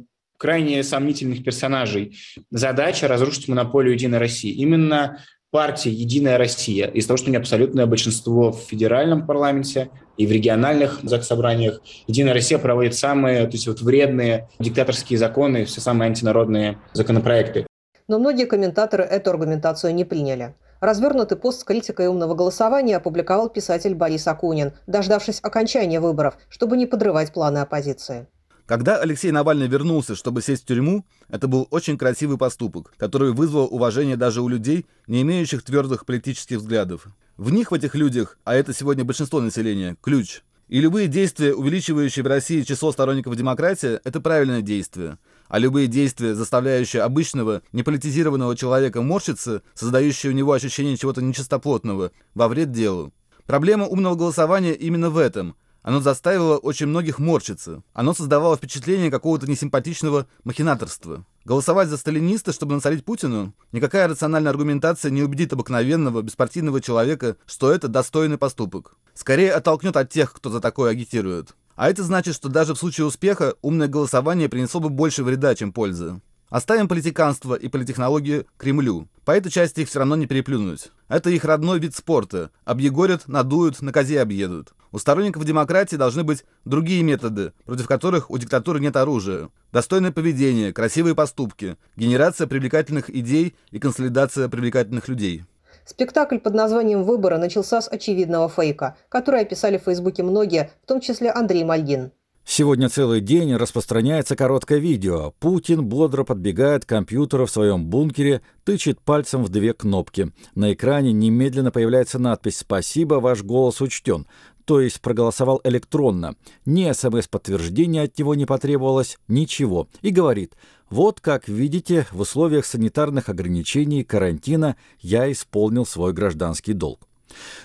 крайне 0.41 0.82
сомнительных 0.82 1.43
персонажей. 1.43 2.17
Задача 2.49 3.08
разрушить 3.08 3.47
монополию 3.47 3.93
Единой 3.93 4.17
России. 4.17 4.51
Именно 4.51 5.19
партия 5.51 5.91
«Единая 5.91 6.39
Россия» 6.39 6.88
из-за 6.88 7.10
того, 7.10 7.17
что 7.17 7.27
у 7.27 7.30
нее 7.30 7.39
абсолютное 7.39 7.86
большинство 7.86 8.51
в 8.51 8.58
федеральном 8.58 9.27
парламенте 9.27 9.91
и 10.17 10.25
в 10.25 10.32
региональных 10.32 11.01
заксобраниях. 11.04 11.82
«Единая 12.08 12.34
Россия» 12.34 12.58
проводит 12.58 12.95
самые 12.95 13.45
то 13.45 13.51
есть 13.51 13.67
вот, 13.67 13.82
вредные 13.82 14.49
диктаторские 14.58 15.19
законы, 15.19 15.65
все 15.65 15.80
самые 15.80 16.08
антинародные 16.08 16.80
законопроекты. 16.93 17.67
Но 18.08 18.17
многие 18.17 18.45
комментаторы 18.45 19.04
эту 19.04 19.30
аргументацию 19.30 19.93
не 19.93 20.06
приняли. 20.06 20.56
Развернутый 20.80 21.38
пост 21.38 21.60
с 21.60 21.63
критикой 21.63 22.08
умного 22.08 22.34
голосования 22.34 22.97
опубликовал 22.97 23.49
писатель 23.49 23.93
Борис 23.93 24.25
Акунин, 24.25 24.73
дождавшись 24.88 25.39
окончания 25.43 25.99
выборов, 25.99 26.39
чтобы 26.49 26.77
не 26.77 26.88
подрывать 26.88 27.32
планы 27.32 27.60
оппозиции. 27.60 28.25
Когда 28.71 28.95
Алексей 28.95 29.31
Навальный 29.31 29.67
вернулся, 29.67 30.15
чтобы 30.15 30.41
сесть 30.41 30.63
в 30.63 30.65
тюрьму, 30.65 31.05
это 31.27 31.49
был 31.49 31.67
очень 31.71 31.97
красивый 31.97 32.38
поступок, 32.38 32.93
который 32.95 33.34
вызвал 33.34 33.67
уважение 33.69 34.15
даже 34.15 34.41
у 34.41 34.47
людей, 34.47 34.86
не 35.07 35.23
имеющих 35.23 35.62
твердых 35.62 36.05
политических 36.05 36.60
взглядов. 36.60 37.07
В 37.36 37.51
них, 37.51 37.71
в 37.71 37.73
этих 37.73 37.95
людях, 37.95 38.38
а 38.45 38.55
это 38.55 38.73
сегодня 38.73 39.03
большинство 39.03 39.41
населения, 39.41 39.97
ключ. 39.99 40.43
И 40.69 40.79
любые 40.79 41.10
действия, 41.10 41.53
увеличивающие 41.53 42.23
в 42.23 42.27
России 42.27 42.62
число 42.62 42.93
сторонников 42.93 43.36
демократии, 43.36 43.99
это 44.05 44.21
правильное 44.21 44.62
действие. 44.62 45.17
А 45.49 45.60
любые 45.60 45.88
действия, 45.88 46.34
заставляющие 46.34 47.01
обычного, 47.01 47.63
неполитизированного 47.73 48.55
человека 48.55 49.01
морщиться, 49.01 49.63
создающие 49.73 50.31
у 50.31 50.36
него 50.36 50.53
ощущение 50.53 50.95
чего-то 50.95 51.21
нечистоплотного, 51.21 52.13
во 52.36 52.47
вред 52.47 52.71
делу. 52.71 53.12
Проблема 53.45 53.86
умного 53.86 54.15
голосования 54.15 54.73
именно 54.73 55.10
в 55.10 55.17
этом– 55.17 55.57
оно 55.81 55.99
заставило 55.99 56.57
очень 56.57 56.85
многих 56.85 57.17
морщиться. 57.17 57.81
Оно 57.93 58.13
создавало 58.13 58.55
впечатление 58.55 59.09
какого-то 59.09 59.49
несимпатичного 59.49 60.27
махинаторства. 60.43 61.25
Голосовать 61.43 61.89
за 61.89 61.97
сталиниста, 61.97 62.53
чтобы 62.53 62.75
насолить 62.75 63.03
Путину? 63.03 63.53
Никакая 63.71 64.07
рациональная 64.07 64.51
аргументация 64.51 65.09
не 65.09 65.23
убедит 65.23 65.53
обыкновенного, 65.53 66.21
беспартийного 66.21 66.81
человека, 66.81 67.37
что 67.47 67.71
это 67.71 67.87
достойный 67.87 68.37
поступок. 68.37 68.95
Скорее 69.15 69.53
оттолкнет 69.53 69.97
от 69.97 70.09
тех, 70.09 70.33
кто 70.33 70.51
за 70.51 70.61
такое 70.61 70.91
агитирует. 70.91 71.55
А 71.75 71.89
это 71.89 72.03
значит, 72.03 72.35
что 72.35 72.47
даже 72.47 72.75
в 72.75 72.77
случае 72.77 73.07
успеха 73.07 73.55
умное 73.63 73.87
голосование 73.87 74.49
принесло 74.49 74.79
бы 74.81 74.89
больше 74.89 75.23
вреда, 75.23 75.55
чем 75.55 75.73
пользы. 75.73 76.21
Оставим 76.49 76.87
политиканство 76.87 77.55
и 77.55 77.69
политтехнологию 77.69 78.45
Кремлю. 78.57 79.07
По 79.23 79.31
этой 79.31 79.49
части 79.49 79.79
их 79.79 79.87
все 79.87 79.99
равно 79.99 80.15
не 80.17 80.27
переплюнуть. 80.27 80.91
Это 81.07 81.29
их 81.29 81.45
родной 81.45 81.79
вид 81.79 81.95
спорта. 81.95 82.51
Объегорят, 82.65 83.27
надуют, 83.27 83.81
на 83.81 83.91
козе 83.93 84.21
объедут. 84.21 84.73
У 84.93 84.99
сторонников 84.99 85.45
демократии 85.45 85.95
должны 85.95 86.23
быть 86.23 86.43
другие 86.65 87.01
методы, 87.01 87.54
против 87.65 87.88
которых 87.88 88.30
у 88.30 88.38
диктатуры 88.38 88.82
нет 88.82 88.97
оружия. 88.97 89.49
Достойное 89.71 90.12
поведение, 90.12 90.73
красивые 90.73 91.15
поступки, 91.15 91.77
генерация 91.95 92.45
привлекательных 92.45 93.10
идей 93.10 93.56
и 93.71 93.80
консолидация 93.80 94.49
привлекательных 94.49 95.08
людей. 95.08 95.45
Спектакль 95.86 96.39
под 96.39 96.54
названием 96.54 97.04
«Выборы» 97.04 97.38
начался 97.38 97.82
с 97.82 97.89
очевидного 97.89 98.49
фейка, 98.49 98.97
который 99.08 99.41
описали 99.41 99.77
в 99.77 99.84
Фейсбуке 99.84 100.23
многие, 100.23 100.71
в 100.84 100.88
том 100.88 100.99
числе 100.99 101.32
Андрей 101.32 101.63
Мальгин. 101.63 102.12
Сегодня 102.43 102.89
целый 102.89 103.21
день 103.21 103.56
распространяется 103.56 104.36
короткое 104.36 104.80
видео. 104.80 105.34
Путин 105.39 105.86
бодро 105.86 106.23
подбегает 106.23 106.86
к 106.86 106.89
компьютеру 106.89 107.45
в 107.45 107.51
своем 107.51 107.86
бункере, 107.86 108.41
тычет 108.65 108.99
пальцем 108.99 109.43
в 109.43 109.49
две 109.49 109.73
кнопки. 109.73 110.32
На 110.56 110.73
экране 110.73 111.13
немедленно 111.13 111.71
появляется 111.71 112.19
надпись 112.19 112.58
«Спасибо, 112.58 113.15
ваш 113.15 113.43
голос 113.43 113.80
учтен». 113.80 114.27
То 114.65 114.80
есть 114.80 115.02
проголосовал 115.02 115.62
электронно. 115.63 116.36
Ни 116.65 116.91
СМС-подтверждения 116.91 118.04
от 118.04 118.17
него 118.17 118.36
не 118.36 118.45
потребовалось, 118.45 119.17
ничего. 119.28 119.88
И 120.02 120.10
говорит, 120.10 120.56
вот 120.89 121.21
как 121.21 121.47
видите, 121.47 122.06
в 122.12 122.21
условиях 122.21 122.65
санитарных 122.65 123.30
ограничений, 123.30 124.04
карантина 124.04 124.76
я 125.00 125.32
исполнил 125.32 125.86
свой 125.86 126.13
гражданский 126.13 126.74
долг. 126.74 127.08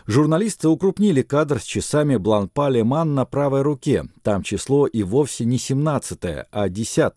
Журналисты 0.07 0.69
укрупнили 0.69 1.23
кадр 1.23 1.61
с 1.61 1.65
часами 1.65 2.17
Бланпа 2.17 2.69
Леман 2.69 3.15
на 3.15 3.25
правой 3.25 3.63
руке. 3.63 4.05
Там 4.23 4.43
число 4.43 4.87
и 4.87 5.03
вовсе 5.03 5.45
не 5.45 5.59
17 5.59 6.47
а 6.51 6.69
10 6.69 7.13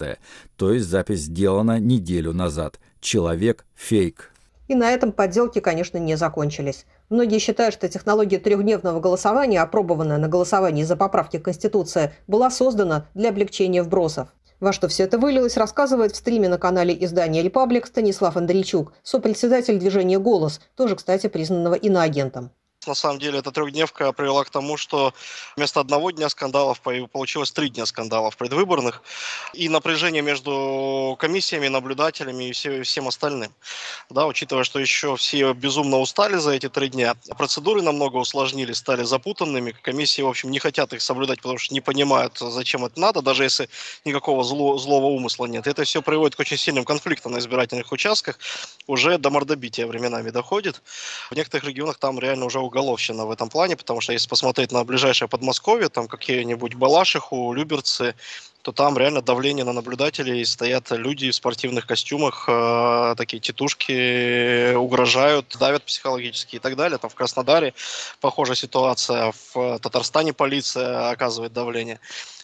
то 0.55 0.73
есть 0.73 0.87
запись 0.87 1.21
сделана 1.21 1.79
неделю 1.79 2.33
назад. 2.33 2.79
Человек– 2.99 3.65
фейк. 3.75 4.31
И 4.67 4.75
на 4.75 4.91
этом 4.91 5.11
подделки, 5.11 5.59
конечно, 5.59 5.97
не 5.97 6.15
закончились. 6.15 6.85
Многие 7.09 7.39
считают, 7.39 7.73
что 7.73 7.89
технология 7.89 8.37
трехдневного 8.37 8.99
голосования, 8.99 9.61
опробованная 9.61 10.19
на 10.19 10.27
голосовании 10.27 10.83
за 10.83 10.95
поправки 10.95 11.39
к 11.39 11.45
Конституции, 11.45 12.13
была 12.27 12.51
создана 12.51 13.07
для 13.15 13.29
облегчения 13.29 13.81
вбросов. 13.81 14.29
Во 14.59 14.73
что 14.73 14.87
все 14.89 15.03
это 15.03 15.17
вылилось, 15.17 15.57
рассказывает 15.57 16.11
в 16.11 16.17
стриме 16.17 16.49
на 16.49 16.57
канале 16.57 16.95
издания 17.03 17.41
«Репаблик» 17.41 17.87
Станислав 17.87 18.35
Андрейчук, 18.37 18.93
сопредседатель 19.03 19.79
движения 19.79 20.19
«Голос», 20.19 20.61
тоже, 20.75 20.95
кстати, 20.95 21.27
признанного 21.27 21.75
иноагентом. 21.75 22.51
На 22.87 22.95
самом 22.95 23.19
деле 23.19 23.39
эта 23.39 23.51
трехдневка 23.51 24.13
привела 24.13 24.45
к 24.45 24.49
тому, 24.49 24.77
что 24.77 25.13
вместо 25.57 25.81
одного 25.81 26.11
дня 26.11 26.29
скандалов 26.29 26.79
получилось 26.79 27.51
три 27.51 27.69
дня 27.69 27.85
скандалов 27.85 28.37
предвыборных 28.37 29.03
и 29.53 29.67
напряжение 29.67 30.21
между 30.21 31.17
комиссиями, 31.19 31.67
наблюдателями 31.67 32.45
и 32.45 32.51
все, 32.53 32.83
всем 32.83 33.09
остальным. 33.09 33.53
Да, 34.09 34.25
учитывая, 34.27 34.63
что 34.63 34.79
еще 34.79 35.17
все 35.17 35.51
безумно 35.53 35.99
устали 35.99 36.37
за 36.37 36.51
эти 36.51 36.69
три 36.69 36.87
дня, 36.87 37.15
процедуры 37.37 37.81
намного 37.81 38.15
усложнились, 38.15 38.77
стали 38.77 39.03
запутанными, 39.03 39.71
комиссии, 39.71 40.21
в 40.21 40.29
общем, 40.29 40.49
не 40.49 40.59
хотят 40.59 40.93
их 40.93 41.01
соблюдать, 41.01 41.41
потому 41.41 41.57
что 41.57 41.73
не 41.73 41.81
понимают, 41.81 42.37
зачем 42.37 42.85
это 42.85 42.97
надо, 42.97 43.21
даже 43.21 43.43
если 43.43 43.69
никакого 44.05 44.45
зло, 44.45 44.77
злого 44.77 45.07
умысла 45.07 45.47
нет. 45.47 45.67
Это 45.67 45.83
все 45.83 46.01
приводит 46.01 46.37
к 46.37 46.39
очень 46.39 46.57
сильным 46.57 46.85
конфликтам 46.85 47.33
на 47.33 47.39
избирательных 47.39 47.91
участках, 47.91 48.39
уже 48.87 49.17
до 49.17 49.29
мордобития 49.31 49.85
временами 49.85 50.29
доходит. 50.29 50.81
В 51.29 51.35
некоторых 51.35 51.67
регионах 51.67 51.97
там 51.97 52.19
реально 52.19 52.45
уже 52.45 52.68
уголовщина 52.69 53.25
в 53.25 53.31
этом 53.31 53.49
плане, 53.49 53.75
потому 53.75 54.01
что 54.01 54.13
если 54.13 54.29
посмотреть 54.29 54.71
на 54.71 54.83
ближайшее 54.83 55.27
Подмосковье, 55.27 55.89
там 55.89 56.07
какие-нибудь 56.07 56.75
Балашиху, 56.75 57.53
Люберцы, 57.53 58.15
то 58.61 58.71
там 58.71 58.97
реально 58.97 59.21
давление 59.21 59.65
на 59.65 59.73
наблюдателей, 59.73 60.45
стоят 60.45 60.91
люди 60.91 61.31
в 61.31 61.35
спортивных 61.35 61.87
костюмах, 61.87 62.45
э, 62.47 63.15
такие 63.17 63.39
тетушки 63.39 64.73
угрожают, 64.75 65.55
давят 65.59 65.83
психологически 65.83 66.57
и 66.57 66.59
так 66.59 66.75
далее. 66.75 66.97
Там 66.97 67.09
в 67.09 67.15
Краснодаре 67.15 67.73
похожая 68.19 68.55
ситуация, 68.55 69.33
в 69.53 69.79
Татарстане 69.79 70.33
полиция 70.33 71.09
оказывает 71.09 71.53
давление. 71.53 71.99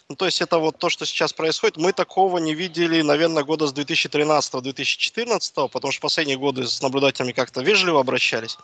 Ну, 0.08 0.14
то 0.14 0.26
есть 0.26 0.40
это 0.40 0.58
вот 0.58 0.78
то, 0.78 0.88
что 0.88 1.04
сейчас 1.04 1.32
происходит. 1.32 1.78
Мы 1.78 1.92
такого 1.92 2.38
не 2.38 2.54
видели, 2.54 3.02
наверное, 3.02 3.42
года 3.42 3.66
с 3.66 3.74
2013-2014, 3.74 5.68
потому 5.68 5.90
что 5.90 6.00
последние 6.00 6.38
годы 6.38 6.64
с 6.64 6.80
наблюдателями 6.80 7.32
как-то 7.32 7.60
вежливо 7.60 8.00
обращались. 8.00 8.56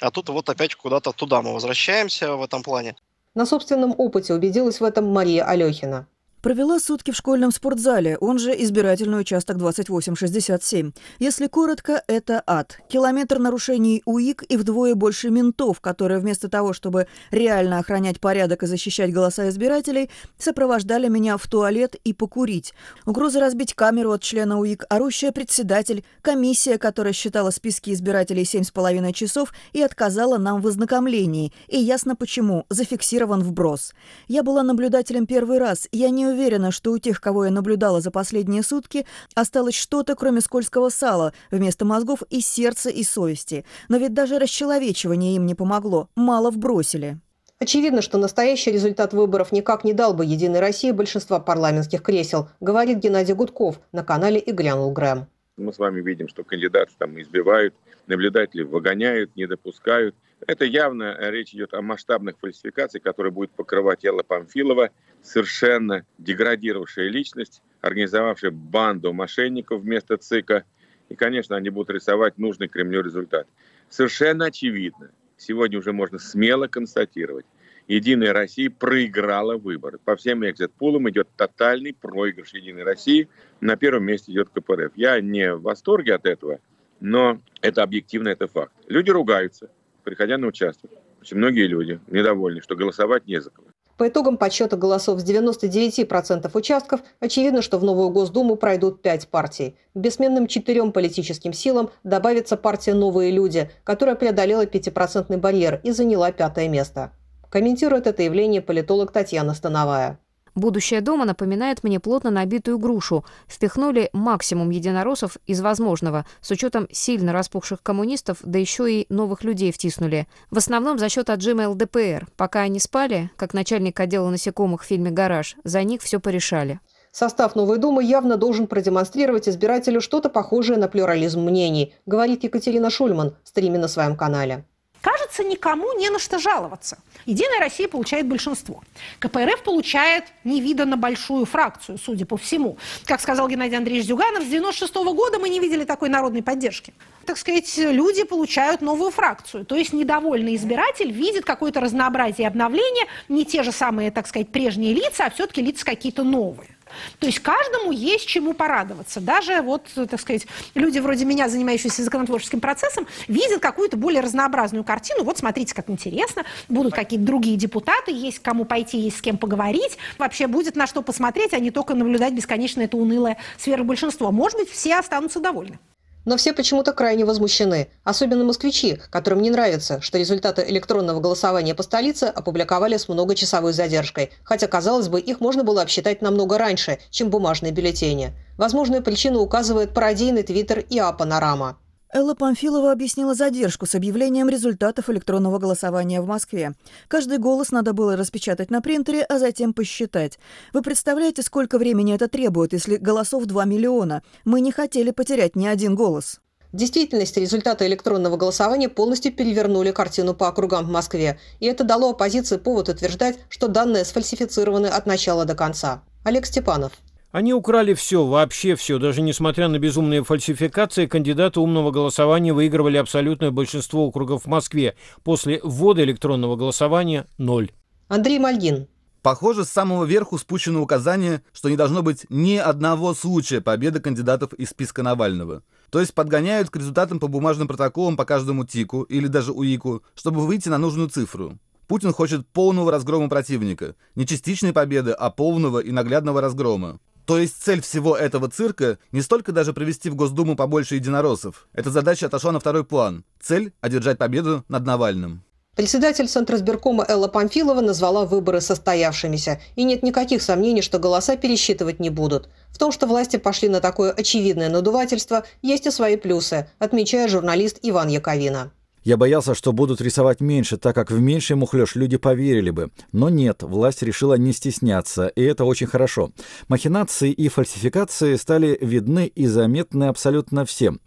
А 0.00 0.12
тут 0.12 0.28
вот 0.28 0.48
опять 0.48 0.76
куда-то 0.76 1.10
туда 1.10 1.42
мы 1.42 1.52
возвращаемся 1.54 2.36
в 2.36 2.42
этом 2.42 2.62
плане. 2.62 2.94
На 3.34 3.46
собственном 3.46 3.94
опыте 3.98 4.32
убедилась 4.32 4.80
в 4.80 4.84
этом 4.84 5.12
Мария 5.12 5.44
Алехина. 5.44 6.06
Провела 6.46 6.78
сутки 6.78 7.10
в 7.10 7.16
школьном 7.16 7.50
спортзале, 7.50 8.18
он 8.18 8.38
же 8.38 8.52
избирательный 8.62 9.20
участок 9.20 9.56
2867. 9.56 10.92
Если 11.18 11.48
коротко, 11.48 12.04
это 12.06 12.40
ад. 12.46 12.78
Километр 12.88 13.40
нарушений 13.40 14.00
УИК 14.06 14.44
и 14.48 14.56
вдвое 14.56 14.94
больше 14.94 15.30
ментов, 15.30 15.80
которые 15.80 16.20
вместо 16.20 16.48
того, 16.48 16.72
чтобы 16.72 17.08
реально 17.32 17.80
охранять 17.80 18.20
порядок 18.20 18.62
и 18.62 18.68
защищать 18.68 19.12
голоса 19.12 19.48
избирателей, 19.48 20.08
сопровождали 20.38 21.08
меня 21.08 21.36
в 21.36 21.44
туалет 21.48 21.96
и 22.04 22.12
покурить. 22.12 22.74
Угроза 23.06 23.40
разбить 23.40 23.74
камеру 23.74 24.12
от 24.12 24.22
члена 24.22 24.60
УИК, 24.60 24.84
орущая 24.88 25.32
председатель, 25.32 26.04
комиссия, 26.22 26.78
которая 26.78 27.12
считала 27.12 27.50
списки 27.50 27.90
избирателей 27.90 28.44
7,5 28.44 29.12
часов 29.14 29.52
и 29.72 29.82
отказала 29.82 30.38
нам 30.38 30.60
в 30.60 30.68
ознакомлении. 30.68 31.52
И 31.66 31.76
ясно 31.76 32.14
почему. 32.14 32.66
Зафиксирован 32.70 33.42
вброс. 33.42 33.94
Я 34.28 34.44
была 34.44 34.62
наблюдателем 34.62 35.26
первый 35.26 35.58
раз. 35.58 35.88
Я 35.90 36.10
не 36.10 36.24
уверена, 36.24 36.35
что 36.70 36.92
у 36.92 36.98
тех, 36.98 37.20
кого 37.20 37.46
я 37.46 37.50
наблюдала 37.50 38.00
за 38.00 38.10
последние 38.10 38.62
сутки, 38.62 39.06
осталось 39.34 39.74
что-то, 39.74 40.14
кроме 40.14 40.40
скользкого 40.40 40.88
сала, 40.88 41.32
вместо 41.50 41.84
мозгов 41.84 42.22
и 42.30 42.40
сердца, 42.40 42.90
и 42.90 43.02
совести. 43.02 43.64
Но 43.88 43.96
ведь 43.96 44.14
даже 44.14 44.38
расчеловечивание 44.38 45.36
им 45.36 45.46
не 45.46 45.54
помогло. 45.54 46.08
Мало 46.14 46.50
вбросили. 46.50 47.18
Очевидно, 47.58 48.02
что 48.02 48.18
настоящий 48.18 48.70
результат 48.70 49.14
выборов 49.14 49.50
никак 49.50 49.82
не 49.82 49.94
дал 49.94 50.12
бы 50.12 50.26
«Единой 50.26 50.60
России» 50.60 50.90
большинства 50.90 51.40
парламентских 51.40 52.02
кресел, 52.02 52.50
говорит 52.60 52.98
Геннадий 52.98 53.34
Гудков 53.34 53.80
на 53.92 54.04
канале 54.04 54.38
«И 54.38 54.52
глянул 54.52 54.92
Грэм». 54.92 55.26
Мы 55.56 55.72
с 55.72 55.78
вами 55.78 56.02
видим, 56.02 56.28
что 56.28 56.44
кандидаты 56.44 56.92
там 56.98 57.18
избивают, 57.18 57.74
наблюдатели 58.06 58.62
выгоняют, 58.62 59.34
не 59.36 59.46
допускают. 59.46 60.14
Это 60.46 60.64
явно 60.64 61.16
речь 61.30 61.54
идет 61.54 61.74
о 61.74 61.82
масштабных 61.82 62.38
фальсификациях, 62.38 63.02
которые 63.02 63.32
будет 63.32 63.50
покрывать 63.52 64.04
Элла 64.04 64.22
Памфилова, 64.22 64.90
совершенно 65.22 66.04
деградировавшая 66.18 67.08
личность, 67.08 67.62
организовавшая 67.80 68.50
банду 68.50 69.12
мошенников 69.12 69.82
вместо 69.82 70.16
ЦИКа. 70.16 70.64
И, 71.08 71.14
конечно, 71.14 71.56
они 71.56 71.70
будут 71.70 71.90
рисовать 71.90 72.36
нужный 72.38 72.68
Кремлю 72.68 73.02
результат. 73.02 73.46
Совершенно 73.88 74.46
очевидно, 74.46 75.10
сегодня 75.36 75.78
уже 75.78 75.92
можно 75.92 76.18
смело 76.18 76.66
констатировать, 76.66 77.46
Единая 77.88 78.32
Россия 78.32 78.68
проиграла 78.68 79.56
выборы. 79.56 79.98
По 80.04 80.16
всем 80.16 80.44
экзит-пулам 80.44 81.08
идет 81.08 81.28
тотальный 81.36 81.94
проигрыш 81.94 82.52
Единой 82.52 82.82
России. 82.82 83.28
На 83.60 83.76
первом 83.76 84.04
месте 84.04 84.32
идет 84.32 84.48
КПРФ. 84.48 84.92
Я 84.96 85.20
не 85.20 85.54
в 85.54 85.62
восторге 85.62 86.14
от 86.14 86.26
этого, 86.26 86.58
но 86.98 87.40
это 87.60 87.84
объективно, 87.84 88.28
это 88.28 88.48
факт. 88.48 88.72
Люди 88.88 89.10
ругаются, 89.10 89.70
приходя 90.06 90.38
на 90.38 90.46
участок. 90.46 90.90
Очень 91.20 91.38
многие 91.38 91.66
люди 91.66 92.00
недовольны, 92.06 92.62
что 92.62 92.76
голосовать 92.76 93.26
не 93.26 93.40
за 93.40 93.50
кого. 93.50 93.66
По 93.98 94.08
итогам 94.08 94.36
подсчета 94.36 94.76
голосов 94.76 95.20
с 95.20 95.24
99% 95.24 96.50
участков 96.54 97.00
очевидно, 97.18 97.60
что 97.60 97.78
в 97.78 97.84
новую 97.84 98.10
Госдуму 98.10 98.56
пройдут 98.56 99.02
пять 99.02 99.26
партий. 99.28 99.76
К 99.94 99.98
бессменным 99.98 100.46
четырем 100.46 100.92
политическим 100.92 101.52
силам 101.52 101.90
добавится 102.04 102.56
партия 102.56 102.94
«Новые 102.94 103.32
люди», 103.32 103.70
которая 103.84 104.14
преодолела 104.14 104.64
5% 104.64 105.36
барьер 105.38 105.80
и 105.82 105.90
заняла 105.90 106.30
пятое 106.30 106.68
место. 106.68 107.12
Комментирует 107.50 108.06
это 108.06 108.22
явление 108.22 108.60
политолог 108.60 109.12
Татьяна 109.12 109.54
Становая. 109.54 110.20
Будущее 110.56 111.02
дома 111.02 111.26
напоминает 111.26 111.84
мне 111.84 112.00
плотно 112.00 112.30
набитую 112.30 112.78
грушу. 112.78 113.26
Впихнули 113.46 114.08
максимум 114.14 114.70
единороссов 114.70 115.36
из 115.46 115.60
возможного, 115.60 116.24
с 116.40 116.50
учетом 116.50 116.88
сильно 116.90 117.34
распухших 117.34 117.82
коммунистов, 117.82 118.38
да 118.42 118.58
еще 118.58 118.90
и 118.90 119.06
новых 119.10 119.44
людей 119.44 119.70
втиснули. 119.70 120.26
В 120.50 120.56
основном 120.56 120.98
за 120.98 121.10
счет 121.10 121.28
отжима 121.28 121.68
ЛДПР. 121.68 122.26
Пока 122.38 122.62
они 122.62 122.80
спали, 122.80 123.30
как 123.36 123.52
начальник 123.52 124.00
отдела 124.00 124.30
насекомых 124.30 124.82
в 124.82 124.86
фильме 124.86 125.10
«Гараж», 125.10 125.56
за 125.62 125.82
них 125.82 126.00
все 126.00 126.20
порешали. 126.20 126.80
Состав 127.12 127.54
Новой 127.54 127.76
Думы 127.78 128.02
явно 128.02 128.38
должен 128.38 128.66
продемонстрировать 128.66 129.48
избирателю 129.50 130.00
что-то 130.00 130.30
похожее 130.30 130.78
на 130.78 130.88
плюрализм 130.88 131.42
мнений, 131.42 131.94
говорит 132.06 132.44
Екатерина 132.44 132.88
Шульман 132.88 133.36
в 133.44 133.48
стриме 133.48 133.78
на 133.78 133.88
своем 133.88 134.16
канале. 134.16 134.64
Кажется, 135.06 135.44
никому 135.44 135.92
не 135.96 136.10
на 136.10 136.18
что 136.18 136.40
жаловаться. 136.40 136.98
Единая 137.26 137.60
Россия 137.60 137.86
получает 137.86 138.26
большинство. 138.26 138.82
КПРФ 139.20 139.62
получает 139.62 140.24
невиданно 140.42 140.96
большую 140.96 141.44
фракцию, 141.44 141.96
судя 141.96 142.26
по 142.26 142.36
всему. 142.36 142.76
Как 143.04 143.20
сказал 143.20 143.48
Геннадий 143.48 143.76
Андреевич 143.76 144.08
Зюганов, 144.08 144.42
с 144.42 144.46
96 144.48 144.96
-го 144.96 145.14
года 145.14 145.38
мы 145.38 145.48
не 145.48 145.60
видели 145.60 145.84
такой 145.84 146.08
народной 146.08 146.42
поддержки. 146.42 146.92
Так 147.24 147.38
сказать, 147.38 147.72
люди 147.78 148.24
получают 148.24 148.80
новую 148.80 149.12
фракцию. 149.12 149.64
То 149.64 149.76
есть 149.76 149.92
недовольный 149.92 150.56
избиратель 150.56 151.12
видит 151.12 151.44
какое-то 151.44 151.78
разнообразие 151.80 152.48
обновления, 152.48 153.06
не 153.28 153.44
те 153.44 153.62
же 153.62 153.70
самые, 153.70 154.10
так 154.10 154.26
сказать, 154.26 154.48
прежние 154.48 154.92
лица, 154.92 155.26
а 155.26 155.30
все-таки 155.30 155.62
лица 155.62 155.84
какие-то 155.84 156.24
новые. 156.24 156.75
То 157.18 157.26
есть 157.26 157.40
каждому 157.40 157.92
есть 157.92 158.26
чему 158.26 158.54
порадоваться. 158.54 159.20
Даже 159.20 159.62
вот, 159.62 159.84
так 159.94 160.20
сказать, 160.20 160.46
люди 160.74 160.98
вроде 160.98 161.24
меня, 161.24 161.48
занимающиеся 161.48 162.02
законотворческим 162.02 162.60
процессом, 162.60 163.06
видят 163.28 163.60
какую-то 163.60 163.96
более 163.96 164.20
разнообразную 164.20 164.84
картину. 164.84 165.24
Вот 165.24 165.38
смотрите, 165.38 165.74
как 165.74 165.90
интересно. 165.90 166.44
Будут 166.68 166.94
какие-то 166.94 167.24
другие 167.24 167.56
депутаты, 167.56 168.12
есть 168.12 168.40
кому 168.40 168.64
пойти, 168.64 168.98
есть 168.98 169.18
с 169.18 169.22
кем 169.22 169.38
поговорить. 169.38 169.98
Вообще 170.18 170.46
будет 170.46 170.76
на 170.76 170.86
что 170.86 171.02
посмотреть, 171.02 171.52
а 171.52 171.58
не 171.58 171.70
только 171.70 171.94
наблюдать 171.94 172.32
бесконечно 172.32 172.82
это 172.82 172.96
унылое 172.96 173.38
сверхбольшинство. 173.58 174.30
Может 174.30 174.58
быть, 174.58 174.70
все 174.70 174.96
останутся 174.96 175.40
довольны. 175.40 175.78
Но 176.26 176.36
все 176.36 176.52
почему-то 176.52 176.92
крайне 176.92 177.24
возмущены, 177.24 177.88
особенно 178.02 178.44
москвичи, 178.44 178.98
которым 179.10 179.40
не 179.40 179.48
нравится, 179.48 180.00
что 180.00 180.18
результаты 180.18 180.64
электронного 180.68 181.20
голосования 181.20 181.74
по 181.74 181.84
столице 181.84 182.24
опубликовали 182.24 182.96
с 182.96 183.08
многочасовой 183.08 183.72
задержкой, 183.72 184.32
хотя, 184.42 184.66
казалось 184.66 185.08
бы, 185.08 185.20
их 185.20 185.40
можно 185.40 185.62
было 185.62 185.82
обсчитать 185.82 186.22
намного 186.22 186.58
раньше, 186.58 186.98
чем 187.10 187.30
бумажные 187.30 187.70
бюллетени. 187.70 188.32
Возможную 188.58 189.04
причину 189.04 189.38
указывает 189.38 189.94
пародийный 189.94 190.42
твиттер 190.42 190.80
ИА 190.90 191.12
«Панорама». 191.12 191.78
Элла 192.16 192.32
Памфилова 192.32 192.92
объяснила 192.92 193.34
задержку 193.34 193.84
с 193.84 193.94
объявлением 193.94 194.48
результатов 194.48 195.10
электронного 195.10 195.58
голосования 195.58 196.22
в 196.22 196.26
Москве. 196.26 196.72
Каждый 197.08 197.36
голос 197.36 197.72
надо 197.72 197.92
было 197.92 198.16
распечатать 198.16 198.70
на 198.70 198.80
принтере, 198.80 199.22
а 199.22 199.38
затем 199.38 199.74
посчитать. 199.74 200.38
Вы 200.72 200.80
представляете, 200.80 201.42
сколько 201.42 201.76
времени 201.76 202.14
это 202.14 202.26
требует, 202.28 202.72
если 202.72 202.96
голосов 202.96 203.44
2 203.44 203.66
миллиона? 203.66 204.22
Мы 204.46 204.62
не 204.62 204.72
хотели 204.72 205.10
потерять 205.10 205.56
ни 205.56 205.66
один 205.66 205.94
голос. 205.94 206.40
В 206.72 206.76
действительности 206.78 207.38
результаты 207.38 207.86
электронного 207.86 208.38
голосования 208.38 208.88
полностью 208.88 209.30
перевернули 209.30 209.90
картину 209.90 210.32
по 210.32 210.48
округам 210.48 210.86
в 210.86 210.90
Москве, 210.90 211.38
и 211.60 211.66
это 211.66 211.84
дало 211.84 212.12
оппозиции 212.12 212.56
повод 212.56 212.88
утверждать, 212.88 213.40
что 213.50 213.68
данные 213.68 214.06
сфальсифицированы 214.06 214.86
от 214.86 215.04
начала 215.04 215.44
до 215.44 215.54
конца. 215.54 216.02
Олег 216.24 216.46
Степанов. 216.46 216.92
Они 217.36 217.52
украли 217.52 217.92
все, 217.92 218.24
вообще 218.24 218.76
все. 218.76 218.98
Даже 218.98 219.20
несмотря 219.20 219.68
на 219.68 219.78
безумные 219.78 220.24
фальсификации, 220.24 221.04
кандидаты 221.04 221.60
умного 221.60 221.90
голосования 221.90 222.54
выигрывали 222.54 222.96
абсолютное 222.96 223.50
большинство 223.50 224.06
округов 224.06 224.44
в 224.44 224.46
Москве. 224.46 224.96
После 225.22 225.60
ввода 225.62 226.02
электронного 226.02 226.56
голосования– 226.56 227.26
ноль. 227.36 227.72
Андрей 228.08 228.38
Мальгин. 228.38 228.88
Похоже, 229.20 229.66
с 229.66 229.68
самого 229.68 230.06
верху 230.06 230.38
спущено 230.38 230.80
указание, 230.80 231.42
что 231.52 231.68
не 231.68 231.76
должно 231.76 232.02
быть 232.02 232.24
ни 232.30 232.56
одного 232.56 233.12
случая 233.12 233.60
победы 233.60 234.00
кандидатов 234.00 234.54
из 234.54 234.70
списка 234.70 235.02
Навального. 235.02 235.62
То 235.90 236.00
есть 236.00 236.14
подгоняют 236.14 236.70
к 236.70 236.76
результатам 236.76 237.20
по 237.20 237.28
бумажным 237.28 237.68
протоколам 237.68 238.16
по 238.16 238.24
каждому 238.24 238.64
ТИКу 238.64 239.02
или 239.02 239.26
даже 239.26 239.52
УИКу, 239.52 240.02
чтобы 240.14 240.46
выйти 240.46 240.70
на 240.70 240.78
нужную 240.78 241.10
цифру. 241.10 241.58
Путин 241.86 242.14
хочет 242.14 242.46
полного 242.48 242.90
разгрома 242.90 243.28
противника. 243.28 243.94
Не 244.14 244.26
частичной 244.26 244.72
победы, 244.72 245.12
а 245.12 245.28
полного 245.28 245.80
и 245.80 245.92
наглядного 245.92 246.40
разгрома. 246.40 246.98
То 247.26 247.38
есть 247.38 247.60
цель 247.60 247.82
всего 247.82 248.16
этого 248.16 248.48
цирка 248.48 248.98
не 249.10 249.20
столько 249.20 249.50
даже 249.50 249.72
привести 249.72 250.08
в 250.10 250.14
Госдуму 250.14 250.54
побольше 250.54 250.94
единороссов. 250.94 251.68
Эта 251.72 251.90
задача 251.90 252.26
отошла 252.26 252.52
на 252.52 252.60
второй 252.60 252.84
план. 252.84 253.24
Цель– 253.40 253.72
одержать 253.80 254.16
победу 254.16 254.64
над 254.68 254.86
Навальным. 254.86 255.42
Председатель 255.74 256.28
Центросберкома 256.28 257.04
Элла 257.06 257.28
Памфилова 257.28 257.82
назвала 257.82 258.24
выборы 258.24 258.62
состоявшимися, 258.62 259.60
и 259.74 259.84
нет 259.84 260.02
никаких 260.02 260.40
сомнений, 260.40 260.80
что 260.80 260.98
голоса 260.98 261.36
пересчитывать 261.36 262.00
не 262.00 262.08
будут. 262.08 262.48
В 262.70 262.78
том, 262.78 262.92
что 262.92 263.06
власти 263.06 263.36
пошли 263.36 263.68
на 263.68 263.80
такое 263.80 264.12
очевидное 264.12 264.70
надувательство, 264.70 265.44
есть 265.60 265.86
и 265.86 265.90
свои 265.90 266.16
плюсы, 266.16 266.70
отмечает 266.78 267.30
журналист 267.30 267.80
Иван 267.82 268.08
Яковина. 268.08 268.72
Я 269.06 269.16
боялся, 269.16 269.54
что 269.54 269.72
будут 269.72 270.00
рисовать 270.00 270.40
меньше, 270.40 270.78
так 270.78 270.96
как 270.96 271.12
в 271.12 271.20
меньший 271.20 271.54
мухлёж 271.54 271.94
люди 271.94 272.16
поверили 272.16 272.70
бы. 272.70 272.90
Но 273.12 273.28
нет, 273.28 273.62
власть 273.62 274.02
решила 274.02 274.34
не 274.34 274.52
стесняться, 274.52 275.28
и 275.28 275.42
это 275.42 275.64
очень 275.64 275.86
хорошо. 275.86 276.32
Махинации 276.66 277.30
и 277.30 277.48
фальсификации 277.48 278.34
стали 278.34 278.76
видны 278.80 279.28
и 279.28 279.46
заметны 279.46 280.08
абсолютно 280.08 280.64
всем. 280.64 280.98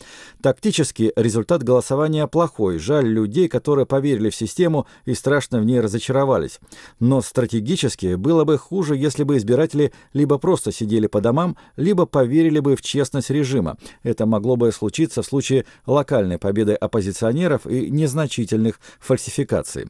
Тактически 0.42 1.12
результат 1.18 1.64
голосования 1.64 2.26
плохой. 2.28 2.80
Жаль 2.80 3.06
людей, 3.06 3.50
которые 3.50 3.86
поверили 3.86 4.30
в 4.30 4.36
систему 4.36 4.88
и 5.04 5.14
страшно 5.14 5.60
в 5.60 5.66
ней 5.66 5.82
разочаровались. 5.82 6.62
Но 7.02 7.22
стратегически 7.22 8.16
было 8.16 8.46
бы 8.46 8.58
хуже, 8.58 8.96
если 8.96 9.24
бы 9.24 9.36
избиратели 9.36 9.92
либо 10.14 10.38
просто 10.38 10.72
сидели 10.72 11.08
по 11.08 11.20
домам, 11.20 11.58
либо 11.76 12.06
поверили 12.06 12.62
бы 12.62 12.78
в 12.78 12.82
честность 12.82 13.30
режима. 13.30 13.76
Это 14.04 14.26
могло 14.26 14.56
бы 14.56 14.72
случиться 14.72 15.22
в 15.22 15.26
случае 15.26 15.66
локальной 15.86 16.38
победы 16.38 16.76
оппозиционеров 16.76 17.68
и 17.68 17.89
незначительных 17.90 18.80
фальсификаций. 19.00 19.88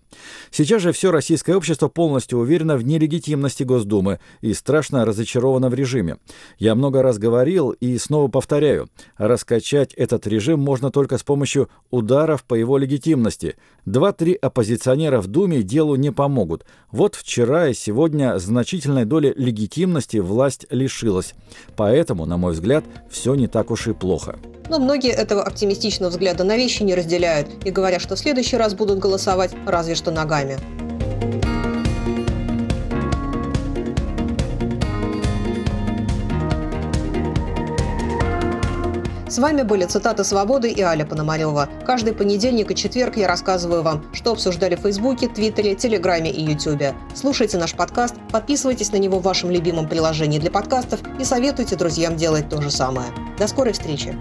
Сейчас 0.51 0.81
же 0.81 0.91
все 0.91 1.11
российское 1.11 1.55
общество 1.55 1.87
полностью 1.87 2.39
уверено 2.39 2.77
в 2.77 2.83
нелегитимности 2.83 3.63
Госдумы 3.63 4.19
и 4.41 4.53
страшно 4.53 5.05
разочаровано 5.05 5.69
в 5.69 5.73
режиме. 5.73 6.17
Я 6.57 6.75
много 6.75 7.01
раз 7.01 7.17
говорил 7.17 7.71
и 7.71 7.97
снова 7.97 8.27
повторяю, 8.27 8.89
раскачать 9.17 9.93
этот 9.93 10.27
режим 10.27 10.59
можно 10.59 10.91
только 10.91 11.17
с 11.17 11.23
помощью 11.23 11.69
ударов 11.89 12.43
по 12.43 12.55
его 12.55 12.77
легитимности. 12.77 13.55
Два-три 13.85 14.33
оппозиционера 14.33 15.21
в 15.21 15.27
Думе 15.27 15.63
делу 15.63 15.95
не 15.95 16.11
помогут. 16.11 16.65
Вот 16.91 17.15
вчера 17.15 17.67
и 17.69 17.73
сегодня 17.73 18.37
значительной 18.39 19.05
доли 19.05 19.33
легитимности 19.35 20.17
власть 20.17 20.65
лишилась. 20.69 21.33
Поэтому, 21.75 22.25
на 22.25 22.37
мой 22.37 22.53
взгляд, 22.53 22.83
все 23.09 23.35
не 23.35 23.47
так 23.47 23.71
уж 23.71 23.87
и 23.87 23.93
плохо. 23.93 24.37
Но 24.69 24.79
многие 24.79 25.11
этого 25.11 25.43
оптимистичного 25.43 26.11
взгляда 26.11 26.43
на 26.43 26.55
вещи 26.55 26.83
не 26.83 26.95
разделяют 26.95 27.49
и 27.65 27.71
говорят, 27.71 28.01
что 28.01 28.15
в 28.15 28.19
следующий 28.19 28.55
раз 28.55 28.75
будут 28.75 28.99
голосовать 28.99 29.51
разве 29.65 29.95
что 29.95 30.11
ногами. 30.11 30.57
С 39.27 39.37
вами 39.37 39.61
были 39.61 39.85
цитаты 39.85 40.23
«Свободы» 40.23 40.69
и 40.69 40.81
Аля 40.81 41.05
Пономарева. 41.05 41.69
Каждый 41.85 42.13
понедельник 42.13 42.71
и 42.71 42.75
четверг 42.75 43.15
я 43.15 43.27
рассказываю 43.27 43.83
вам, 43.83 44.03
что 44.11 44.31
обсуждали 44.31 44.75
в 44.75 44.81
Фейсбуке, 44.81 45.27
Твиттере, 45.27 45.75
Телеграме 45.75 46.31
и 46.31 46.43
Ютубе. 46.43 46.93
Слушайте 47.15 47.57
наш 47.57 47.73
подкаст, 47.73 48.15
подписывайтесь 48.31 48.91
на 48.91 48.97
него 48.97 49.19
в 49.19 49.23
вашем 49.23 49.49
любимом 49.49 49.87
приложении 49.87 50.39
для 50.39 50.51
подкастов 50.51 50.99
и 51.19 51.23
советуйте 51.23 51.75
друзьям 51.75 52.17
делать 52.17 52.49
то 52.49 52.59
же 52.61 52.69
самое. 52.69 53.07
До 53.37 53.47
скорой 53.47 53.73
встречи! 53.73 54.17